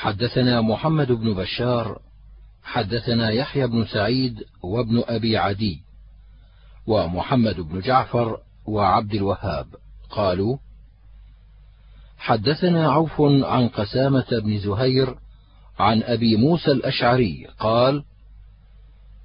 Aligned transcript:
حدثنا 0.00 0.60
محمد 0.60 1.12
بن 1.12 1.34
بشار 1.34 1.98
حدثنا 2.62 3.30
يحيى 3.30 3.66
بن 3.66 3.84
سعيد 3.84 4.44
وابن 4.62 5.02
أبي 5.08 5.36
عدي 5.36 5.82
ومحمد 6.86 7.60
بن 7.60 7.80
جعفر 7.80 8.38
وعبد 8.66 9.14
الوهاب. 9.14 9.66
قالوا 10.10 10.56
حدثنا 12.18 12.92
عوف 12.92 13.20
عن 13.44 13.68
قسامة 13.68 14.26
بن 14.42 14.58
زهير 14.58 15.14
عن 15.78 16.02
أبي 16.02 16.36
موسى 16.36 16.70
الأشعري 16.70 17.46
قال 17.58 18.04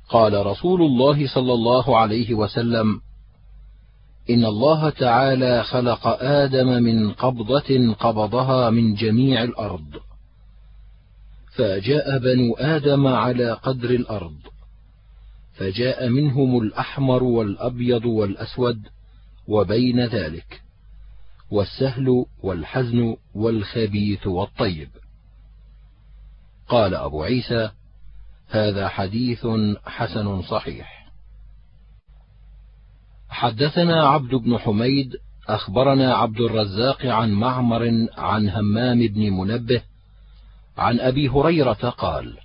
قال 0.09 0.45
رسول 0.45 0.81
الله 0.81 1.27
صلى 1.27 1.53
الله 1.53 1.97
عليه 1.97 2.33
وسلم 2.33 3.01
إن 4.29 4.45
الله 4.45 4.89
تعالى 4.89 5.63
خلق 5.63 6.07
آدم 6.21 6.83
من 6.83 7.11
قبضة 7.11 7.93
قبضها 7.93 8.69
من 8.69 8.95
جميع 8.95 9.43
الأرض. 9.43 10.04
فجاء 11.55 12.19
بنو 12.19 12.53
آدم 12.53 13.07
على 13.07 13.51
قدر 13.51 13.89
الأرض 13.89 14.37
فجاء 15.53 16.09
منهم 16.09 16.61
الأحمر 16.61 17.23
والأبيض 17.23 18.05
والأسود 18.05 18.87
وبين 19.47 20.05
ذلك 20.05 20.61
والسهل 21.51 22.25
والحزن 22.43 23.15
والخبيث 23.35 24.27
والطيب. 24.27 24.89
قال 26.67 26.95
أبو 26.95 27.23
عيسى 27.23 27.71
هذا 28.49 28.87
حديث 28.87 29.47
حسن 29.85 30.41
صحيح. 30.41 31.11
حدثنا 33.29 34.07
عبد 34.07 34.35
بن 34.35 34.57
حميد 34.57 35.15
أخبرنا 35.47 36.15
عبد 36.15 36.41
الرزاق 36.41 37.05
عن 37.05 37.31
معمر 37.31 38.07
عن 38.17 38.49
همام 38.49 39.07
بن 39.07 39.29
منبه 39.29 39.81
عن 40.77 40.99
أبي 40.99 41.29
هريرة 41.29 41.89
قال 41.89 42.37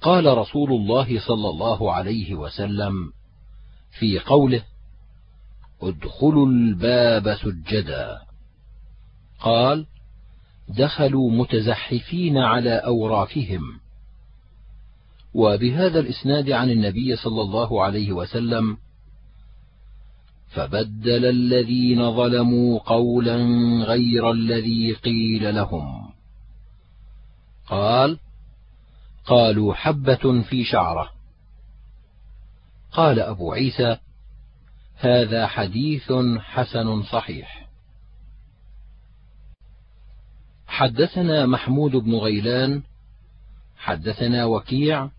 قال 0.00 0.38
رسول 0.38 0.72
الله 0.72 1.20
صلى 1.26 1.48
الله 1.50 1.92
عليه 1.92 2.34
وسلم 2.34 3.12
في 3.98 4.18
قوله 4.18 4.62
ادخلوا 5.82 6.46
الباب 6.46 7.34
سجدا. 7.34 8.18
قال 9.40 9.86
دخلوا 10.68 11.30
متزحفين 11.30 12.38
على 12.38 12.70
أوراقهم. 12.70 13.62
وبهذا 15.34 16.00
الإسناد 16.00 16.50
عن 16.50 16.70
النبي 16.70 17.16
صلى 17.16 17.42
الله 17.42 17.84
عليه 17.84 18.12
وسلم 18.12 18.76
فبدل 20.48 21.24
الذين 21.24 22.16
ظلموا 22.16 22.78
قولا 22.78 23.36
غير 23.84 24.30
الذي 24.30 24.92
قيل 24.92 25.54
لهم. 25.54 26.03
قال 27.66 28.18
قالوا 29.24 29.74
حبة 29.74 30.42
في 30.42 30.64
شعرة. 30.64 31.10
قال 32.92 33.20
أبو 33.20 33.52
عيسى 33.52 33.96
هذا 34.96 35.46
حديث 35.46 36.12
حسن 36.38 37.02
صحيح. 37.02 37.68
حدثنا 40.66 41.46
محمود 41.46 41.90
بن 41.96 42.14
غيلان 42.14 42.82
حدثنا 43.76 44.44
وكيع 44.44 45.10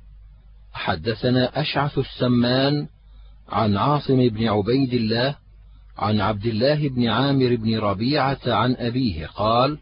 حدثنا 0.73 1.61
أشعث 1.61 1.97
السمان 1.97 2.88
عن 3.49 3.77
عاصم 3.77 4.29
بن 4.29 4.47
عبيد 4.47 4.93
الله 4.93 5.35
عن 5.97 6.21
عبد 6.21 6.45
الله 6.45 6.89
بن 6.89 7.07
عامر 7.07 7.55
بن 7.55 7.77
ربيعة 7.79 8.39
عن 8.45 8.75
أبيه 8.75 9.27
قال 9.27 9.77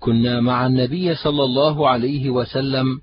كنا 0.00 0.40
مع 0.40 0.66
النبي 0.66 1.14
صلى 1.14 1.44
الله 1.44 1.88
عليه 1.88 2.30
وسلم 2.30 3.00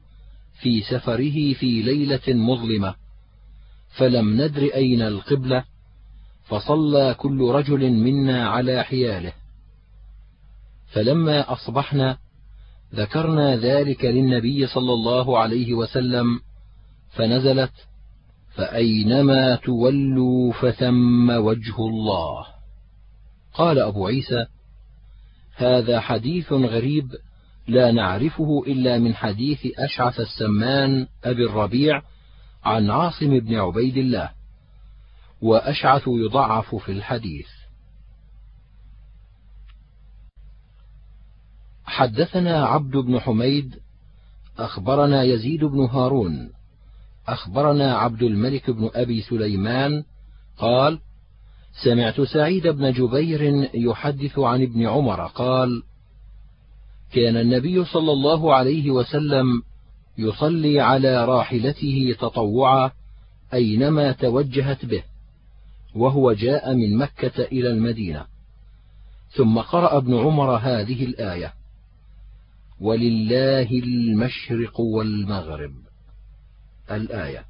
في 0.61 0.81
سفره 0.81 1.53
في 1.53 1.81
ليلة 1.81 2.33
مظلمة 2.33 2.95
فلم 3.97 4.41
ندر 4.41 4.61
أين 4.61 5.01
القبلة 5.01 5.63
فصلى 6.45 7.13
كل 7.13 7.41
رجل 7.51 7.91
منا 7.91 8.49
على 8.49 8.83
حياله. 8.83 9.33
فلما 10.93 11.53
أصبحنا 11.53 12.17
ذكرنا 12.95 13.55
ذلك 13.55 14.05
للنبي 14.05 14.67
صلى 14.67 14.93
الله 14.93 15.39
عليه 15.39 15.73
وسلم 15.73 16.39
فنزلت 17.09 17.73
فأينما 18.55 19.55
تولوا 19.55 20.53
فثم 20.53 21.29
وجه 21.29 21.77
الله. 21.79 22.45
قال 23.53 23.79
أبو 23.79 24.07
عيسى 24.07 24.45
هذا 25.55 25.99
حديث 25.99 26.53
غريب 26.53 27.11
لا 27.67 27.91
نعرفه 27.91 28.63
إلا 28.67 28.99
من 28.99 29.15
حديث 29.15 29.59
أشعث 29.77 30.19
السمان 30.19 31.07
أبي 31.23 31.45
الربيع 31.45 32.01
عن 32.63 32.89
عاصم 32.89 33.39
بن 33.39 33.55
عبيد 33.55 33.97
الله 33.97 34.29
وأشعث 35.41 36.03
يضعف 36.07 36.75
في 36.75 36.91
الحديث. 36.91 37.47
حدثنا 41.85 42.65
عبد 42.65 42.97
بن 42.97 43.19
حميد 43.19 43.75
أخبرنا 44.57 45.23
يزيد 45.23 45.63
بن 45.63 45.79
هارون 45.79 46.49
أخبرنا 47.27 47.97
عبد 47.97 48.21
الملك 48.21 48.69
بن 48.69 48.89
أبي 48.93 49.21
سليمان 49.21 50.03
قال 50.57 50.99
سمعت 51.83 52.21
سعيد 52.21 52.67
بن 52.67 52.91
جبير 52.91 53.69
يحدث 53.73 54.39
عن 54.39 54.61
ابن 54.61 54.87
عمر 54.87 55.27
قال 55.27 55.83
كان 57.13 57.37
النبي 57.37 57.85
صلى 57.85 58.11
الله 58.11 58.55
عليه 58.55 58.91
وسلم 58.91 59.63
يصلي 60.17 60.79
على 60.79 61.25
راحلته 61.25 62.15
تطوعا 62.19 62.91
أينما 63.53 64.11
توجهت 64.11 64.85
به 64.85 65.03
وهو 65.95 66.33
جاء 66.33 66.73
من 66.73 66.97
مكة 66.97 67.43
إلى 67.43 67.69
المدينة. 67.69 68.25
ثم 69.29 69.59
قرأ 69.59 69.97
ابن 69.97 70.17
عمر 70.17 70.55
هذه 70.55 71.05
الآية 71.05 71.53
ولله 72.81 73.69
المشرق 73.71 74.79
والمغرب. 74.79 75.73
الآية. 76.91 77.43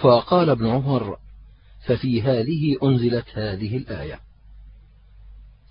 فقال 0.00 0.50
ابن 0.50 0.66
عمر 0.66 1.16
ففي 1.86 2.22
هذه 2.22 2.76
أنزلت 2.82 3.24
هذه 3.34 3.76
الآية. 3.76 4.20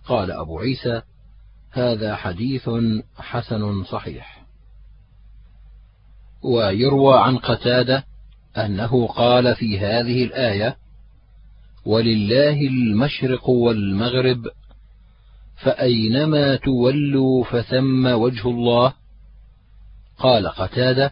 قال 0.06 0.32
أبو 0.32 0.60
عيسى 0.60 1.02
هذا 1.72 2.16
حديث 2.16 2.70
حسن 3.18 3.84
صحيح. 3.84 4.46
ويروى 6.44 7.20
عن 7.20 7.38
قتادة 7.38 8.04
أنه 8.58 9.08
قال 9.08 9.56
في 9.56 9.80
هذه 9.80 10.24
الآية 10.24 10.78
ولله 11.86 12.62
المشرق 12.68 13.50
والمغرب 13.50 14.48
فأينما 15.56 16.56
تولوا 16.56 17.44
فثم 17.44 18.06
وجه 18.06 18.50
الله. 18.50 18.94
قال 20.18 20.48
قتادة 20.48 21.12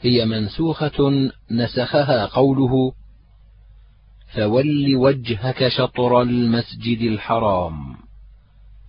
هي 0.00 0.26
منسوخة 0.26 1.30
نسخها 1.50 2.26
قوله 2.26 2.92
فول 4.34 4.96
وجهك 4.96 5.68
شطر 5.68 6.22
المسجد 6.22 7.00
الحرام 7.00 7.96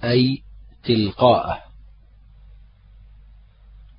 أي 0.03 0.41
تلقاءه. 0.83 1.57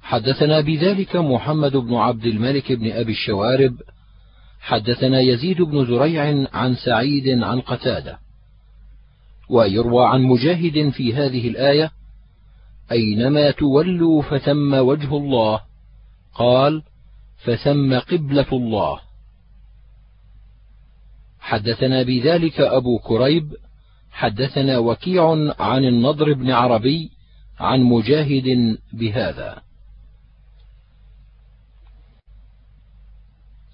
حدثنا 0.03 0.61
بذلك 0.61 1.17
محمد 1.17 1.77
بن 1.77 1.95
عبد 1.95 2.27
الملك 2.27 2.73
بن 2.73 2.93
أبي 2.93 3.13
الشوارب 3.13 3.77
حدثنا 4.61 5.21
يزيد 5.21 5.63
بن 5.63 5.87
زريع 5.87 6.47
عن 6.53 6.75
سعيد 6.75 7.43
عن 7.43 7.61
قتادة. 7.61 8.19
ويروى 9.51 10.07
عن 10.07 10.23
مجاهد 10.23 10.89
في 10.89 11.15
هذه 11.15 11.49
الآية 11.49 11.91
أينما 12.93 13.51
تولوا 13.51 14.23
فثم 14.23 14.75
وجه 14.75 15.17
الله 15.17 15.61
قال 16.35 16.83
فثم 17.45 17.99
قبلة 17.99 18.47
الله. 18.53 19.12
حدثنا 21.43 22.03
بذلك 22.03 22.61
أبو 22.61 22.99
كريب 22.99 23.53
حدثنا 24.11 24.79
وكيع 24.79 25.31
عن 25.59 25.85
النضر 25.85 26.33
بن 26.33 26.51
عربي 26.51 27.11
عن 27.61 27.81
مجاهد 27.81 28.79
بهذا. 28.93 29.63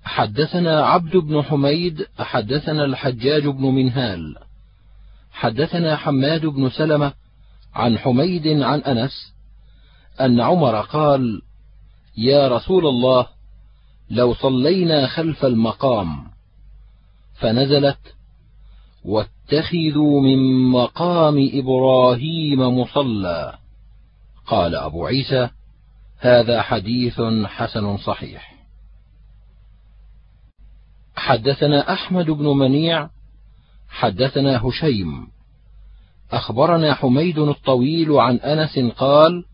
حدثنا 0.04 0.86
عبد 0.86 1.16
بن 1.16 1.42
حميد 1.42 2.06
حدثنا 2.18 2.84
الحجاج 2.84 3.46
بن 3.46 3.64
منهال. 3.64 4.36
حدثنا 5.30 5.96
حماد 5.96 6.46
بن 6.46 6.70
سلمة 6.70 7.12
عن 7.74 7.98
حميد 7.98 8.46
عن 8.46 8.80
أنس 8.80 9.34
أن 10.20 10.40
عمر 10.40 10.80
قال 10.80 11.42
يا 12.16 12.48
رسول 12.48 12.86
الله 12.86 13.26
لو 14.10 14.34
صلينا 14.34 15.06
خلف 15.06 15.44
المقام 15.44 16.38
فنزلت 17.40 17.99
واتخذوا 19.05 20.20
من 20.20 20.69
مقام 20.70 21.50
إبراهيم 21.52 22.61
مصلى. 22.81 23.58
قال 24.46 24.75
أبو 24.75 25.06
عيسى 25.06 25.49
هذا 26.19 26.62
حديث 26.62 27.20
حسن 27.44 27.96
صحيح. 27.96 28.58
حدثنا 31.17 31.93
أحمد 31.93 32.31
بن 32.31 32.46
منيع 32.46 33.08
حدثنا 33.88 34.67
هشيم 34.67 35.29
أخبرنا 36.32 36.94
حميد 36.94 37.38
الطويل 37.38 38.12
عن 38.12 38.37
أنس 38.37 38.79
قال 38.79 39.44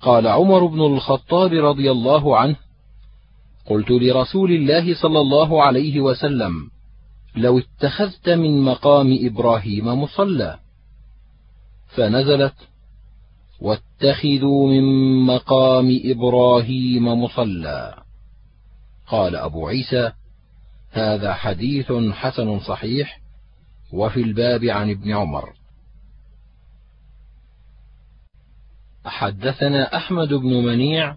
قال 0.00 0.26
عمر 0.26 0.66
بن 0.66 0.80
الخطاب 0.80 1.52
رضي 1.52 1.90
الله 1.90 2.38
عنه 2.38 2.56
قلت 3.66 3.90
لرسول 3.90 4.52
الله 4.52 4.94
صلى 4.94 5.20
الله 5.20 5.62
عليه 5.62 6.00
وسلم 6.00 6.70
لو 7.36 7.58
اتخذت 7.58 8.28
من 8.28 8.62
مقام 8.62 9.18
إبراهيم 9.22 10.02
مصلى. 10.02 10.58
فنزلت 11.88 12.54
واتخذوا 13.60 14.68
من 14.68 15.16
مقام 15.26 16.00
إبراهيم 16.04 17.22
مصلى. 17.22 18.02
قال 19.06 19.36
أبو 19.36 19.68
عيسى 19.68 20.12
هذا 20.90 21.34
حديث 21.34 21.92
حسن 21.92 22.60
صحيح 22.60 23.20
وفي 23.92 24.20
الباب 24.20 24.64
عن 24.64 24.90
ابن 24.90 25.12
عمر. 25.12 25.52
حدثنا 29.04 29.96
أحمد 29.96 30.28
بن 30.28 30.64
منيع 30.66 31.16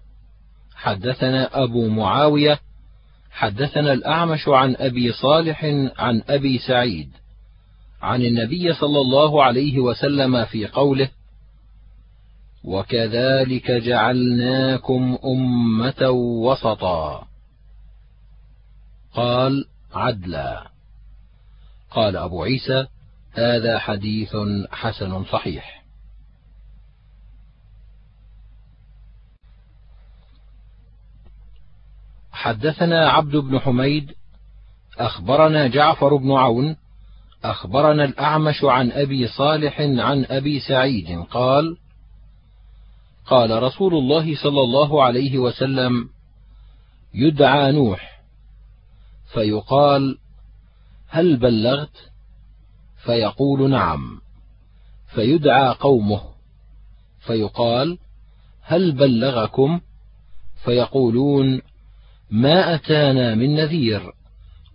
حدثنا 0.75 1.64
أبو 1.64 1.88
معاوية 1.88 2.60
حدثنا 3.38 3.94
الأعمش 3.94 4.48
عن 4.48 4.75
أبي 4.75 5.12
صالح 5.12 5.66
عن 5.98 6.22
أبي 6.30 6.57
سعيد 6.57 7.10
عن 8.01 8.22
النبي 8.22 8.74
صلى 8.74 9.01
الله 9.01 9.44
عليه 9.44 9.80
وسلم 9.80 10.45
في 10.45 10.68
قوله 10.68 11.10
وكذلك 12.63 13.72
جعلناكم 13.72 15.18
أمة 15.25 16.10
وسطا 16.10 17.28
قال 19.13 19.66
عدلا 19.94 20.68
قال 21.92 22.18
أبو 22.18 22.44
عيسى 22.44 22.88
هذا 23.31 23.80
حديث 23.80 24.36
حسن 24.72 25.24
صحيح 25.25 25.76
حدثنا 32.38 33.10
عبد 33.10 33.36
بن 33.36 33.60
حميد 33.60 34.12
أخبرنا 34.98 35.68
جعفر 35.68 36.16
بن 36.16 36.31
عون 36.31 36.75
أخبرنا 37.44 38.06
الأعمش 38.06 38.63
عن 38.63 38.92
أبي 38.92 39.28
صالح 39.28 39.81
عن 39.81 40.25
أبي 40.30 40.60
سعيد 40.60 41.24
قال 41.31 41.78
قال 43.25 43.63
رسول 43.63 43.94
الله 43.94 44.36
صلى 44.36 44.62
الله 44.62 45.04
عليه 45.04 45.38
وسلم 45.38 46.10
يدعى 47.13 47.72
نوح 47.72 48.22
فيقال 49.33 50.18
هل 51.07 51.38
بلغت؟ 51.38 52.12
فيقول 53.06 53.69
نعم. 53.69 54.22
فيدعى 55.16 55.69
قومه 55.80 56.22
فيقال 57.19 57.98
هل 58.62 58.92
بلغكم؟ 58.92 59.80
فيقولون 60.63 61.62
ما 62.29 62.75
أتانا 62.75 63.35
من 63.35 63.56
نذير 63.56 64.13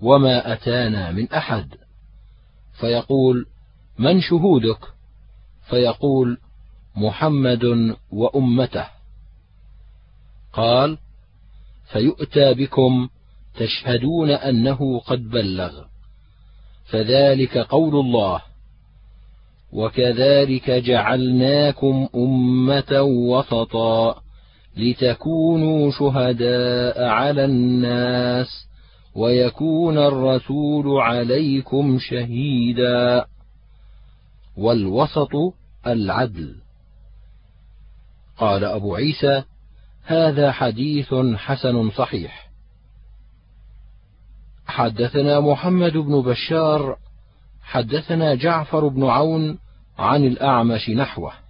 وما 0.01 0.53
أتانا 0.53 1.11
من 1.13 1.33
أحد. 1.33 1.75
فيقول 2.81 3.47
من 3.99 4.21
شهودك؟ 4.21 4.79
فيقول 5.69 6.39
محمد 6.97 7.97
وأمته. 8.13 8.87
قال 10.53 10.99
فيؤتى 11.93 12.55
بكم 12.55 13.09
تشهدون 13.55 14.31
أنه 14.31 15.01
قد 15.01 15.29
بلغ. 15.29 15.85
فذلك 16.85 17.59
قول 17.59 18.07
الله. 18.07 18.43
وكذلك 19.73 20.71
جعلناكم 20.71 22.09
أمة 22.15 23.03
وسطا. 23.03 24.22
لتكونوا 24.77 25.91
شهداء 25.91 27.05
على 27.05 27.45
الناس 27.45 28.67
ويكون 29.15 29.99
الرسول 29.99 31.01
عليكم 31.01 31.99
شهيدا. 31.99 33.25
والوسط 34.57 35.31
العدل. 35.87 36.55
قال 38.39 38.65
أبو 38.65 38.95
عيسى 38.95 39.43
هذا 40.05 40.53
حديث 40.53 41.15
حسن 41.37 41.91
صحيح. 41.91 42.51
حدثنا 44.67 45.41
محمد 45.41 45.93
بن 45.93 46.23
بشار 46.23 46.97
حدثنا 47.63 48.35
جعفر 48.35 48.89
بن 48.89 49.05
عون 49.05 49.59
عن 49.99 50.25
الأعمش 50.25 50.91
نحوه. 50.91 51.42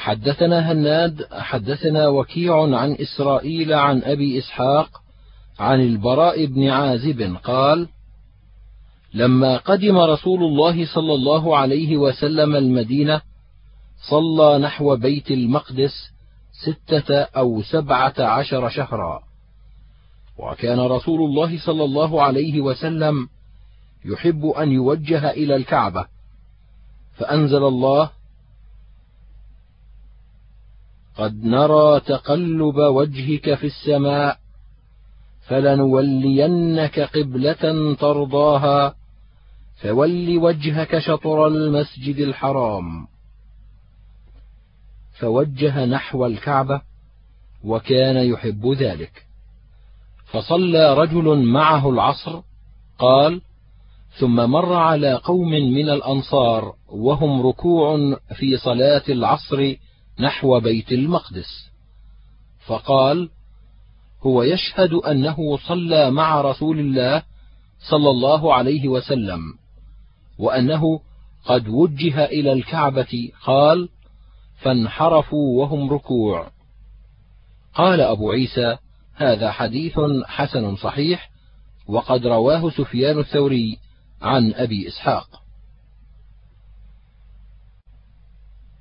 حدثنا 0.00 0.72
هناد 0.72 1.26
حدثنا 1.32 2.08
وكيع 2.08 2.76
عن 2.76 2.92
إسرائيل 2.92 3.72
عن 3.72 4.02
أبي 4.02 4.38
إسحاق 4.38 4.88
عن 5.58 5.80
البراء 5.80 6.46
بن 6.46 6.68
عازب 6.68 7.36
قال 7.44 7.88
لما 9.14 9.56
قدم 9.56 9.98
رسول 9.98 10.42
الله 10.44 10.94
صلى 10.94 11.14
الله 11.14 11.56
عليه 11.56 11.96
وسلم 11.96 12.56
المدينة 12.56 13.20
صلى 14.10 14.58
نحو 14.58 14.96
بيت 14.96 15.30
المقدس 15.30 15.92
ستة 16.52 17.14
أو 17.14 17.62
سبعة 17.62 18.14
عشر 18.18 18.68
شهرا. 18.68 19.22
وكان 20.38 20.80
رسول 20.80 21.20
الله 21.20 21.58
صلى 21.58 21.84
الله 21.84 22.22
عليه 22.22 22.60
وسلم 22.60 23.28
يحب 24.04 24.46
أن 24.46 24.72
يوجه 24.72 25.30
إلى 25.30 25.56
الكعبة 25.56 26.06
فأنزل 27.16 27.64
الله 27.64 28.10
قد 31.20 31.44
نرى 31.44 32.00
تقلب 32.00 32.76
وجهك 32.76 33.54
في 33.54 33.66
السماء 33.66 34.38
فلنولينك 35.40 37.00
قبلة 37.00 37.94
ترضاها 37.94 38.94
فول 39.82 40.38
وجهك 40.38 40.98
شطر 40.98 41.46
المسجد 41.46 42.16
الحرام. 42.16 43.06
فوجه 45.18 45.84
نحو 45.84 46.26
الكعبة 46.26 46.82
وكان 47.64 48.16
يحب 48.16 48.66
ذلك. 48.66 49.26
فصلى 50.26 50.94
رجل 50.94 51.38
معه 51.38 51.90
العصر 51.90 52.40
قال 52.98 53.40
ثم 54.18 54.50
مر 54.50 54.72
على 54.72 55.14
قوم 55.14 55.50
من 55.50 55.90
الأنصار 55.90 56.74
وهم 56.88 57.46
ركوع 57.46 58.16
في 58.34 58.56
صلاة 58.56 59.02
العصر 59.08 59.76
نحو 60.20 60.60
بيت 60.60 60.92
المقدس. 60.92 61.70
فقال 62.66 63.30
هو 64.22 64.42
يشهد 64.42 64.92
أنه 64.92 65.58
صلى 65.68 66.10
مع 66.10 66.40
رسول 66.40 66.78
الله 66.80 67.22
صلى 67.90 68.10
الله 68.10 68.54
عليه 68.54 68.88
وسلم 68.88 69.40
وأنه 70.38 71.00
قد 71.44 71.68
وجه 71.68 72.24
إلى 72.24 72.52
الكعبة 72.52 73.30
قال 73.44 73.88
فانحرفوا 74.62 75.60
وهم 75.60 75.90
ركوع. 75.90 76.50
قال 77.74 78.00
أبو 78.00 78.30
عيسى 78.30 78.76
هذا 79.14 79.50
حديث 79.50 80.00
حسن 80.26 80.76
صحيح 80.76 81.30
وقد 81.88 82.26
رواه 82.26 82.70
سفيان 82.70 83.18
الثوري 83.18 83.78
عن 84.22 84.52
أبي 84.54 84.88
إسحاق. 84.88 85.39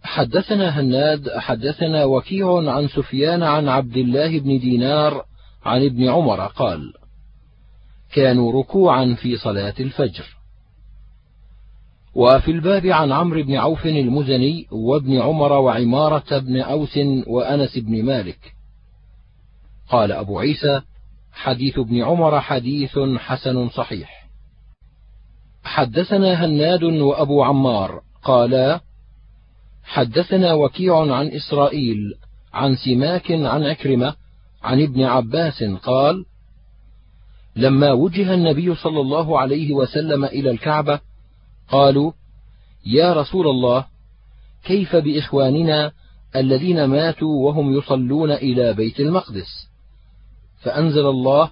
حدثنا 0.09 0.79
هناد 0.79 1.29
حدثنا 1.37 2.05
وكيع 2.05 2.71
عن 2.71 2.87
سفيان 2.87 3.43
عن 3.43 3.67
عبد 3.67 3.97
الله 3.97 4.39
بن 4.39 4.59
دينار 4.59 5.25
عن 5.65 5.85
ابن 5.85 6.09
عمر 6.09 6.45
قال 6.45 6.93
كانوا 8.13 8.61
ركوعا 8.61 9.15
في 9.21 9.37
صلاة 9.37 9.73
الفجر. 9.79 10.25
وفي 12.15 12.51
الباب 12.51 12.85
عن 12.85 13.11
عمرو 13.11 13.43
بن 13.43 13.55
عوف 13.55 13.85
المزني 13.85 14.67
وابن 14.71 15.21
عمر 15.21 15.51
وعمارة 15.51 16.37
بن 16.37 16.61
أوس 16.61 16.99
وأنس 17.27 17.77
بن 17.77 18.03
مالك. 18.05 18.53
قال 19.89 20.11
أبو 20.11 20.39
عيسى 20.39 20.81
حديث 21.31 21.79
ابن 21.79 22.03
عمر 22.03 22.41
حديث 22.41 22.99
حسن 23.17 23.69
صحيح. 23.69 24.29
حدثنا 25.63 26.45
هناد 26.45 26.83
وأبو 26.83 27.43
عمار 27.43 28.01
قالا 28.23 28.88
حدثنا 29.89 30.53
وكيع 30.53 31.15
عن 31.15 31.27
إسرائيل 31.27 32.13
عن 32.53 32.75
سماك 32.75 33.31
عن 33.31 33.63
عكرمة 33.63 34.15
عن 34.63 34.81
ابن 34.81 35.03
عباس 35.03 35.63
قال 35.63 36.25
لما 37.55 37.91
وجه 37.91 38.33
النبي 38.33 38.75
صلى 38.75 39.01
الله 39.01 39.39
عليه 39.39 39.73
وسلم 39.73 40.25
إلى 40.25 40.51
الكعبة 40.51 40.99
قالوا 41.69 42.11
يا 42.85 43.13
رسول 43.13 43.47
الله 43.47 43.85
كيف 44.63 44.95
بإخواننا 44.95 45.91
الذين 46.35 46.85
ماتوا 46.85 47.47
وهم 47.47 47.77
يصلون 47.77 48.31
إلى 48.31 48.73
بيت 48.73 48.99
المقدس؟ 48.99 49.69
فأنزل 50.61 51.05
الله 51.05 51.51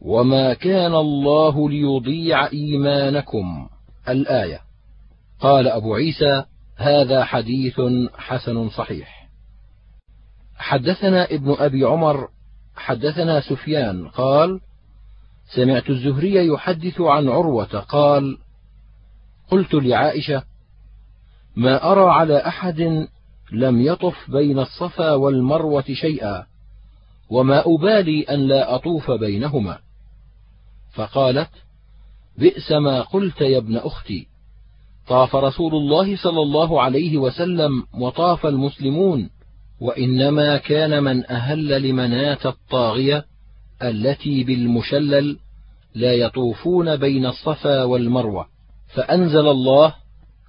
وما 0.00 0.54
كان 0.54 0.94
الله 0.94 1.70
ليضيع 1.70 2.46
إيمانكم. 2.46 3.68
الآية. 4.08 4.60
قال 5.40 5.68
أبو 5.68 5.94
عيسى 5.94 6.44
هذا 6.76 7.24
حديث 7.24 7.80
حسن 8.16 8.68
صحيح. 8.68 9.28
حدثنا 10.56 11.24
ابن 11.24 11.56
أبي 11.58 11.84
عمر 11.84 12.28
حدثنا 12.76 13.40
سفيان 13.40 14.08
قال 14.08 14.60
سمعت 15.54 15.90
الزهري 15.90 16.46
يحدث 16.46 17.00
عن 17.00 17.28
عروة 17.28 17.80
قال 17.80 18.38
قلت 19.50 19.74
لعائشة 19.74 20.42
ما 21.56 21.92
أرى 21.92 22.10
على 22.10 22.46
أحد 22.46 23.08
لم 23.52 23.80
يطف 23.80 24.30
بين 24.30 24.58
الصفا 24.58 25.12
والمروة 25.12 25.84
شيئا 25.92 26.46
وما 27.30 27.62
أبالي 27.66 28.22
أن 28.22 28.38
لا 28.40 28.74
أطوف 28.74 29.10
بينهما. 29.10 29.78
فقالت 30.92 31.50
بئس 32.38 32.72
ما 32.72 33.02
قلت 33.02 33.40
يا 33.40 33.58
ابن 33.58 33.76
أختي. 33.76 34.33
طاف 35.08 35.36
رسول 35.36 35.74
الله 35.74 36.16
صلى 36.16 36.42
الله 36.42 36.82
عليه 36.82 37.18
وسلم 37.18 37.82
وطاف 38.00 38.46
المسلمون 38.46 39.30
وإنما 39.80 40.56
كان 40.56 41.02
من 41.02 41.30
أهل 41.30 41.82
لمناة 41.82 42.38
الطاغية 42.44 43.24
التي 43.82 44.44
بالمشلل 44.44 45.38
لا 45.94 46.12
يطوفون 46.12 46.96
بين 46.96 47.26
الصفا 47.26 47.82
والمروة 47.82 48.46
فأنزل 48.94 49.48
الله 49.48 49.94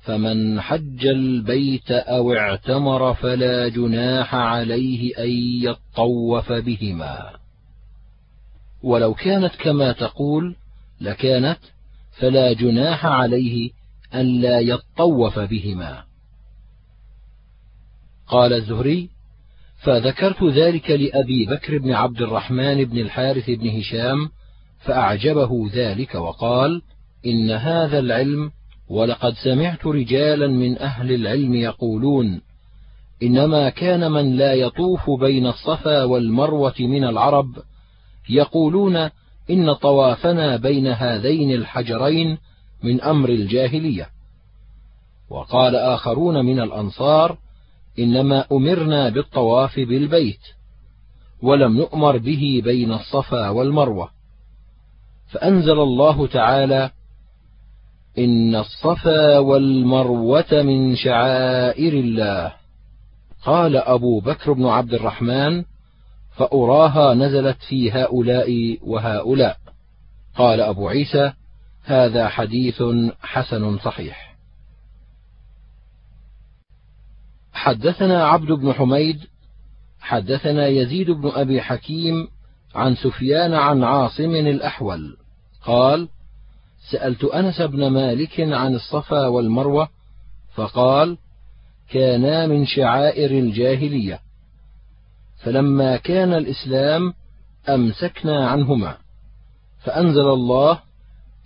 فمن 0.02 0.62
حج 0.62 1.06
البيت 1.06 1.92
أو 1.92 2.34
اعتمر 2.34 3.14
فلا 3.14 3.68
جناح 3.68 4.36
عليه 4.36 5.18
أن 5.18 5.30
يطوف 5.64 6.52
بهما. 6.52 7.20
ولو 8.84 9.14
كانت 9.14 9.56
كما 9.56 9.92
تقول 9.92 10.56
لكانت 11.02 11.60
فلا 12.20 12.54
جناح 12.54 13.06
عليه 13.06 13.70
أن 14.22 14.42
لا 14.42 14.60
يطوف 14.60 15.40
بهما. 15.40 16.04
قال 18.28 18.54
الزهري 18.54 19.10
فذكرت 19.84 20.44
ذلك 20.44 20.92
لأبي 20.92 21.46
بكر 21.46 21.78
بن 21.78 21.92
عبد 21.94 22.22
الرحمن 22.22 22.86
بن 22.86 22.98
الحارث 22.98 23.50
بن 23.50 23.70
هشام 23.70 24.30
فأعجبه 24.80 25.70
ذلك 25.74 26.16
وقال 26.16 26.82
إن 27.26 27.52
هذا 27.52 28.00
العلم 28.00 28.52
ولقد 28.90 29.34
سمعت 29.34 29.86
رجالا 29.86 30.48
من 30.48 30.78
أهل 30.78 31.12
العلم 31.12 31.54
يقولون 31.54 32.42
إنما 33.24 33.70
كان 33.70 34.12
من 34.12 34.38
لا 34.38 34.54
يطوف 34.54 35.10
بين 35.10 35.48
الصفا 35.48 36.04
والمروة 36.04 36.76
من 36.80 37.04
العرب 37.04 37.48
يقولون 38.30 39.10
إن 39.50 39.74
طوافنا 39.74 40.58
بين 40.58 40.88
هذين 40.88 41.52
الحجرين 41.52 42.38
من 42.86 43.02
أمر 43.02 43.30
الجاهلية. 43.30 44.10
وقال 45.30 45.76
آخرون 45.76 46.46
من 46.46 46.60
الأنصار 46.60 47.38
إنما 48.00 48.46
أمرنا 48.52 49.10
بالطواف 49.10 49.80
بالبيت 49.80 50.42
ولم 51.42 51.78
نؤمر 51.78 52.18
به 52.18 52.62
بين 52.64 52.94
الصفا 52.94 53.50
والمروة. 53.50 54.10
فأنزل 55.32 55.80
الله 55.80 56.28
تعالى 56.28 56.90
إن 58.18 58.56
الصفا 58.56 59.38
والمروة 59.38 60.52
من 60.52 60.96
شعائر 60.96 61.94
الله. 61.94 62.54
قال 63.46 63.78
أبو 63.78 64.20
بكر 64.20 64.54
بن 64.54 64.66
عبد 64.66 64.94
الرحمن 64.94 65.64
فأراها 66.36 67.14
نزلت 67.14 67.58
في 67.70 67.92
هؤلاء 67.92 68.78
وهؤلاء. 68.82 69.58
قال 70.38 70.62
أبو 70.62 70.88
عيسى 70.88 71.34
هذا 71.86 72.28
حديث 72.30 72.84
حسن 73.22 73.78
صحيح. 73.80 74.36
حدثنا 77.54 78.28
عبد 78.28 78.52
بن 78.52 78.74
حميد 78.74 79.20
حدثنا 80.00 80.68
يزيد 80.68 81.12
بن 81.12 81.30
أبي 81.30 81.62
حكيم 81.62 82.28
عن 82.76 82.96
سفيان 82.96 83.54
عن 83.54 83.84
عاصم 83.84 84.36
الأحول. 84.36 85.18
قال 85.66 86.10
سألت 86.92 87.24
أنس 87.24 87.62
بن 87.62 87.88
مالك 87.88 88.40
عن 88.40 88.76
الصفا 88.76 89.28
والمروة 89.28 89.90
فقال 90.54 91.18
كانا 91.90 92.48
من 92.48 92.66
شعائر 92.66 93.32
الجاهلية. 93.32 94.20
فلما 95.44 95.98
كان 95.98 96.34
الإسلام 96.34 97.14
أمسكنا 97.70 98.48
عنهما 98.48 98.98
فأنزل 99.84 100.28
الله 100.28 100.80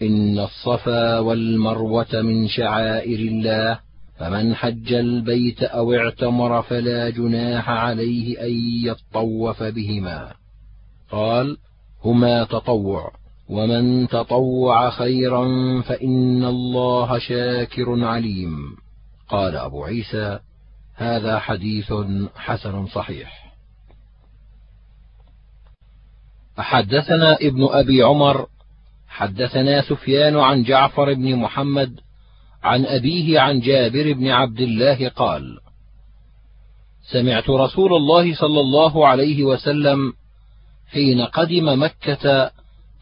إن 0.02 0.40
الصفا 0.40 1.20
والمروة 1.20 2.22
من 2.22 2.48
شعائر 2.48 3.20
الله 3.20 3.80
فمن 4.20 4.56
حج 4.56 4.94
البيت 4.94 5.64
أو 5.64 5.94
اعتمر 5.94 6.62
فلا 6.62 7.10
جناح 7.10 7.70
عليه 7.70 8.42
أن 8.42 8.52
يطوف 8.86 9.64
بهما. 9.64 10.34
قال 11.12 11.58
هما 12.06 12.44
تطوع 12.44 13.12
ومن 13.50 14.08
تطوع 14.08 14.90
خيرا 14.90 15.46
فإن 15.82 16.44
الله 16.44 17.18
شاكر 17.18 18.06
عليم. 18.06 18.58
قال 19.30 19.56
أبو 19.56 19.84
عيسى 19.84 20.40
هذا 20.96 21.40
حديث 21.40 21.94
حسن 22.36 22.88
صحيح. 22.88 23.50
حدثنا 26.58 27.38
ابن 27.42 27.68
أبي 27.72 28.04
عمر 28.04 28.48
حدثنا 29.20 29.82
سفيان 29.82 30.38
عن 30.38 30.64
جعفر 30.64 31.14
بن 31.14 31.36
محمد 31.36 32.00
عن 32.64 32.86
أبيه 32.86 33.40
عن 33.40 33.60
جابر 33.60 34.14
بن 34.14 34.28
عبد 34.28 34.60
الله 34.60 35.10
قال 35.10 35.58
سمعت 37.12 37.50
رسول 37.50 37.94
الله 37.94 38.36
صلى 38.36 38.60
الله 38.60 39.08
عليه 39.08 39.44
وسلم 39.44 40.14
حين 40.92 41.22
قدم 41.22 41.84
مكة 41.84 42.52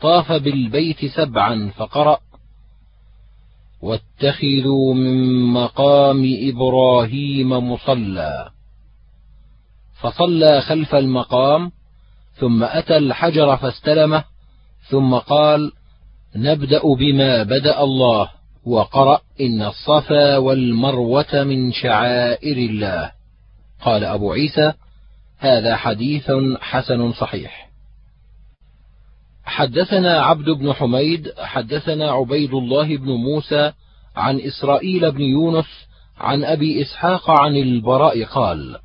طاف 0.02 0.32
بالبيت 0.32 1.06
سبعا 1.06 1.72
فقرأ 1.76 2.20
واتخذوا 3.82 4.94
من 4.94 5.44
مقام 5.54 6.38
إبراهيم 6.42 7.72
مصلى 7.72 8.50
فصلى 10.02 10.62
خلف 10.62 10.96
المقام 10.96 11.72
ثم 12.34 12.64
أتى 12.64 12.98
الحجر 12.98 13.58
فاستلمه 13.58 14.24
ثم 14.90 15.16
قال 15.16 15.72
نبدأ 16.36 16.82
بما 17.00 17.44
بدأ 17.44 17.84
الله 17.84 18.30
وقرأ 18.66 19.20
إن 19.42 19.62
الصفا 19.62 20.38
والمروة 20.38 21.44
من 21.44 21.72
شعائر 21.72 22.58
الله. 22.58 23.12
قال 23.82 24.04
أبو 24.04 24.32
عيسى 24.32 24.74
هذا 25.40 25.76
حديث 25.76 26.32
حسن 26.60 27.14
صحيح. 27.14 27.68
حدثنا 29.48 30.22
عبد 30.22 30.50
بن 30.50 30.74
حميد 30.74 31.32
حدثنا 31.38 32.12
عبيد 32.12 32.54
الله 32.54 32.98
بن 32.98 33.12
موسى 33.12 33.72
عن 34.16 34.40
إسرائيل 34.40 35.12
بن 35.12 35.22
يونس 35.22 35.66
عن 36.18 36.44
أبي 36.44 36.82
إسحاق 36.82 37.30
عن 37.30 37.56
البراء 37.56 38.24
قال 38.24 38.78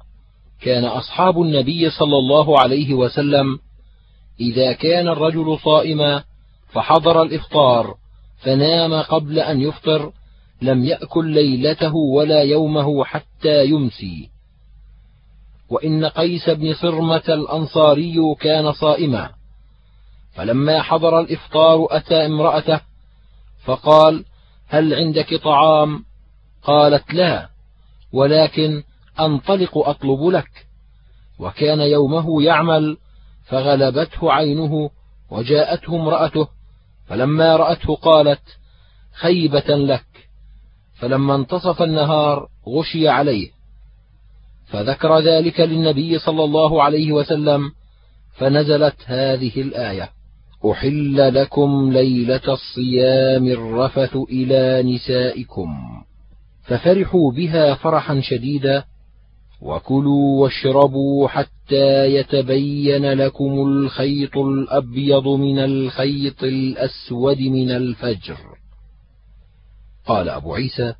كان 0.60 0.84
أصحاب 0.84 1.42
النبي 1.42 1.90
صلى 1.90 2.18
الله 2.18 2.60
عليه 2.60 2.94
وسلم 2.94 3.58
إذا 4.40 4.72
كان 4.72 5.08
الرجل 5.08 5.58
صائما 5.64 6.24
فحضر 6.72 7.22
الإفطار 7.22 7.94
فنام 8.42 8.94
قبل 8.94 9.38
أن 9.38 9.60
يفطر 9.60 10.12
لم 10.62 10.84
يأكل 10.84 11.26
ليلته 11.26 11.94
ولا 11.94 12.42
يومه 12.42 13.04
حتى 13.04 13.64
يمسي. 13.64 14.30
وإن 15.70 16.04
قيس 16.04 16.50
بن 16.50 16.74
صرمة 16.74 17.22
الأنصاري 17.28 18.16
كان 18.40 18.72
صائما. 18.72 19.30
فلما 20.34 20.82
حضر 20.82 21.20
الإفطار 21.20 21.86
أتى 21.90 22.26
امرأته 22.26 22.80
فقال 23.64 24.24
هل 24.68 24.94
عندك 24.94 25.34
طعام؟ 25.34 26.04
قالت 26.62 27.14
لا 27.14 27.48
ولكن 28.12 28.82
أنطلق 29.20 29.78
أطلب 29.78 30.26
لك. 30.26 30.66
وكان 31.38 31.80
يومه 31.80 32.42
يعمل 32.42 32.96
فغلبته 33.44 34.32
عينه 34.32 34.90
وجاءته 35.30 35.96
امرأته 35.96 36.48
فلما 37.12 37.56
رأته 37.56 37.94
قالت 37.94 38.42
خيبة 39.12 39.76
لك. 39.76 40.04
فلما 40.94 41.34
انتصف 41.34 41.82
النهار 41.82 42.48
غشي 42.68 43.08
عليه. 43.08 43.50
فذكر 44.66 45.18
ذلك 45.18 45.60
للنبي 45.60 46.18
صلى 46.18 46.44
الله 46.44 46.82
عليه 46.82 47.12
وسلم 47.12 47.70
فنزلت 48.36 48.96
هذه 49.06 49.60
الآية 49.60 50.10
أحل 50.70 51.34
لكم 51.34 51.92
ليلة 51.92 52.40
الصيام 52.48 53.46
الرفث 53.46 54.16
إلى 54.16 54.82
نسائكم. 54.94 55.68
ففرحوا 56.62 57.32
بها 57.32 57.74
فرحا 57.74 58.20
شديدا 58.20 58.84
وكلوا 59.62 60.42
واشربوا 60.42 61.28
حتى 61.28 62.14
يتبين 62.14 63.12
لكم 63.12 63.62
الخيط 63.68 64.36
الأبيض 64.36 65.28
من 65.28 65.58
الخيط 65.58 66.42
الأسود 66.42 67.40
من 67.40 67.70
الفجر. 67.70 68.38
قال 70.06 70.28
أبو 70.28 70.54
عيسى 70.54 70.94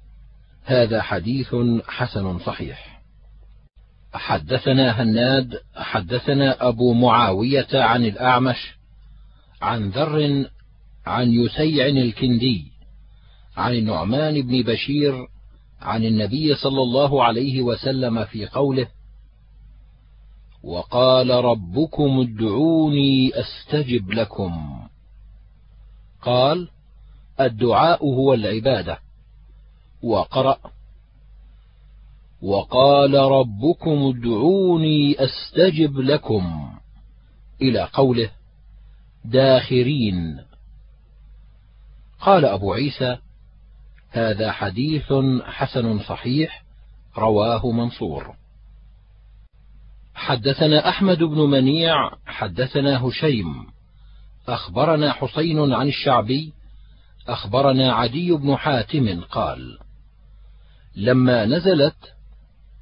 هذا 0.65 1.03
حديث 1.03 1.55
حسن 1.87 2.39
صحيح. 2.39 3.03
حدثنا 4.15 5.03
هناد 5.03 5.61
حدثنا 5.75 6.69
أبو 6.69 6.93
معاوية 6.93 7.69
عن 7.75 8.05
الأعمش 8.05 8.75
عن 9.63 9.91
ذر 9.91 10.47
عن 11.07 11.33
يسيع 11.33 11.87
الكندي 11.87 12.73
عن 13.57 13.75
النعمان 13.75 14.43
بن 14.43 14.63
بشير 14.63 15.27
عن 15.83 16.05
النبي 16.05 16.55
صلى 16.55 16.83
الله 16.83 17.25
عليه 17.25 17.63
وسلم 17.63 18.25
في 18.25 18.47
قوله 18.47 18.89
وقال 20.63 21.31
ربكم 21.31 22.21
ادعوني 22.21 23.33
أستجب 23.35 24.11
لكم. 24.11 24.81
قال 26.23 26.69
الدعاء 27.41 28.05
هو 28.05 28.35
العبادة. 28.35 28.99
وقرأ 30.03 30.59
وقال 32.43 33.15
ربكم 33.15 34.15
ادعوني 34.17 35.17
أستجب 35.19 35.99
لكم. 35.99 36.73
إلى 37.63 37.89
قوله 37.93 38.31
داخرين. 39.25 40.41
قال 42.21 42.45
أبو 42.45 42.73
عيسى 42.73 43.19
هذا 44.13 44.53
حديث 44.53 45.13
حسن 45.45 45.99
صحيح 45.99 46.63
رواه 47.19 47.71
منصور. 47.71 48.35
حدثنا 50.15 50.89
أحمد 50.89 51.19
بن 51.19 51.39
منيع 51.39 52.11
حدثنا 52.27 53.07
هشيم. 53.07 53.67
أخبرنا 54.49 55.13
حسين 55.13 55.73
عن 55.73 55.89
الشعبي 55.89 56.53
أخبرنا 57.29 57.93
عدي 57.93 58.33
بن 58.33 58.57
حاتم 58.57 59.21
قال 59.21 59.79
لما 60.97 61.45
نزلت 61.45 61.97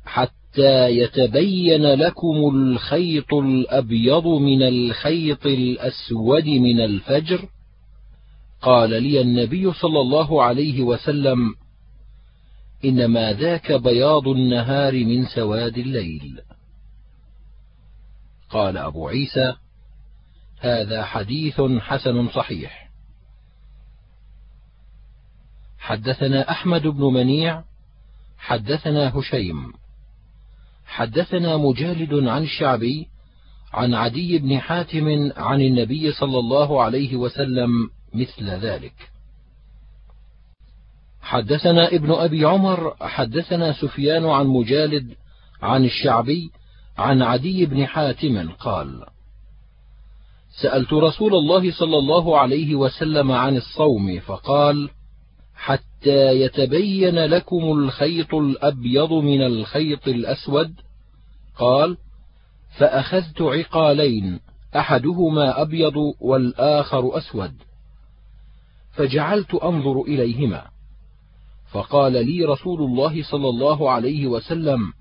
حتى 0.05 0.89
يتبين 0.91 1.95
لكم 1.95 2.51
الخيط 2.55 3.35
الأبيض 3.35 4.27
من 4.27 4.63
الخيط 4.63 5.47
الأسود 5.47 6.45
من 6.45 6.81
الفجر 6.81 7.49
قال 8.63 9.03
لي 9.03 9.21
النبي 9.21 9.73
صلى 9.73 10.01
الله 10.01 10.43
عليه 10.43 10.83
وسلم 10.83 11.55
إنما 12.85 13.33
ذاك 13.33 13.73
بياض 13.73 14.29
النهار 14.29 15.05
من 15.05 15.27
سواد 15.27 15.79
الليل. 15.79 16.41
قال 18.51 18.77
أبو 18.77 19.09
عيسى 19.09 19.55
هذا 20.59 21.05
حديث 21.05 21.61
حسن 21.61 22.29
صحيح. 22.29 22.91
حدثنا 25.79 26.51
أحمد 26.51 26.87
بن 26.87 27.05
منيع 27.05 27.65
حدثنا 28.39 29.19
هشيم 29.19 29.73
حدثنا 30.87 31.57
مجالد 31.57 32.15
عن 32.15 32.43
الشعبي 32.43 33.09
عن 33.73 33.95
عدي 33.95 34.39
بن 34.39 34.59
حاتم 34.59 35.33
عن 35.37 35.61
النبي 35.61 36.13
صلى 36.13 36.39
الله 36.39 36.83
عليه 36.83 37.17
وسلم 37.17 37.91
مثل 38.15 38.51
ذلك. 38.51 39.11
حدثنا 41.21 41.89
ابن 41.89 42.13
أبي 42.13 42.45
عمر 42.45 42.97
حدثنا 43.01 43.73
سفيان 43.73 44.27
عن 44.27 44.47
مجالد 44.47 45.15
عن 45.63 45.85
الشعبي 45.85 46.51
عن 46.99 47.23
عدي 47.23 47.67
بن 47.67 47.87
حاتم 47.87 48.51
قال 48.51 49.05
سألت 50.63 50.93
رسول 50.93 51.35
الله 51.35 51.73
صلى 51.73 51.99
الله 51.99 52.39
عليه 52.39 52.75
وسلم 52.75 53.33
عن 53.33 53.57
الصوم 53.57 54.21
فقال 54.21 54.91
حتى 55.55 56.41
يتبين 56.41 57.25
لكم 57.25 57.73
الخيط 57.73 58.35
الأبيض 58.35 59.13
من 59.13 59.43
الخيط 59.47 60.09
الأسود؟ 60.09 60.75
قال 61.57 61.97
فأخذت 62.79 63.43
عقالين 63.43 64.41
أحدهما 64.77 65.63
أبيض 65.63 65.95
والآخر 66.21 67.19
أسود. 67.19 67.53
فجعلت 69.01 69.55
أنظر 69.55 70.03
إليهما. 70.03 70.67
فقال 71.71 72.13
لي 72.13 72.45
رسول 72.45 72.83
الله 72.83 73.23
صلى 73.23 73.49
الله 73.49 73.91
عليه 73.91 74.27
وسلم 74.27 74.93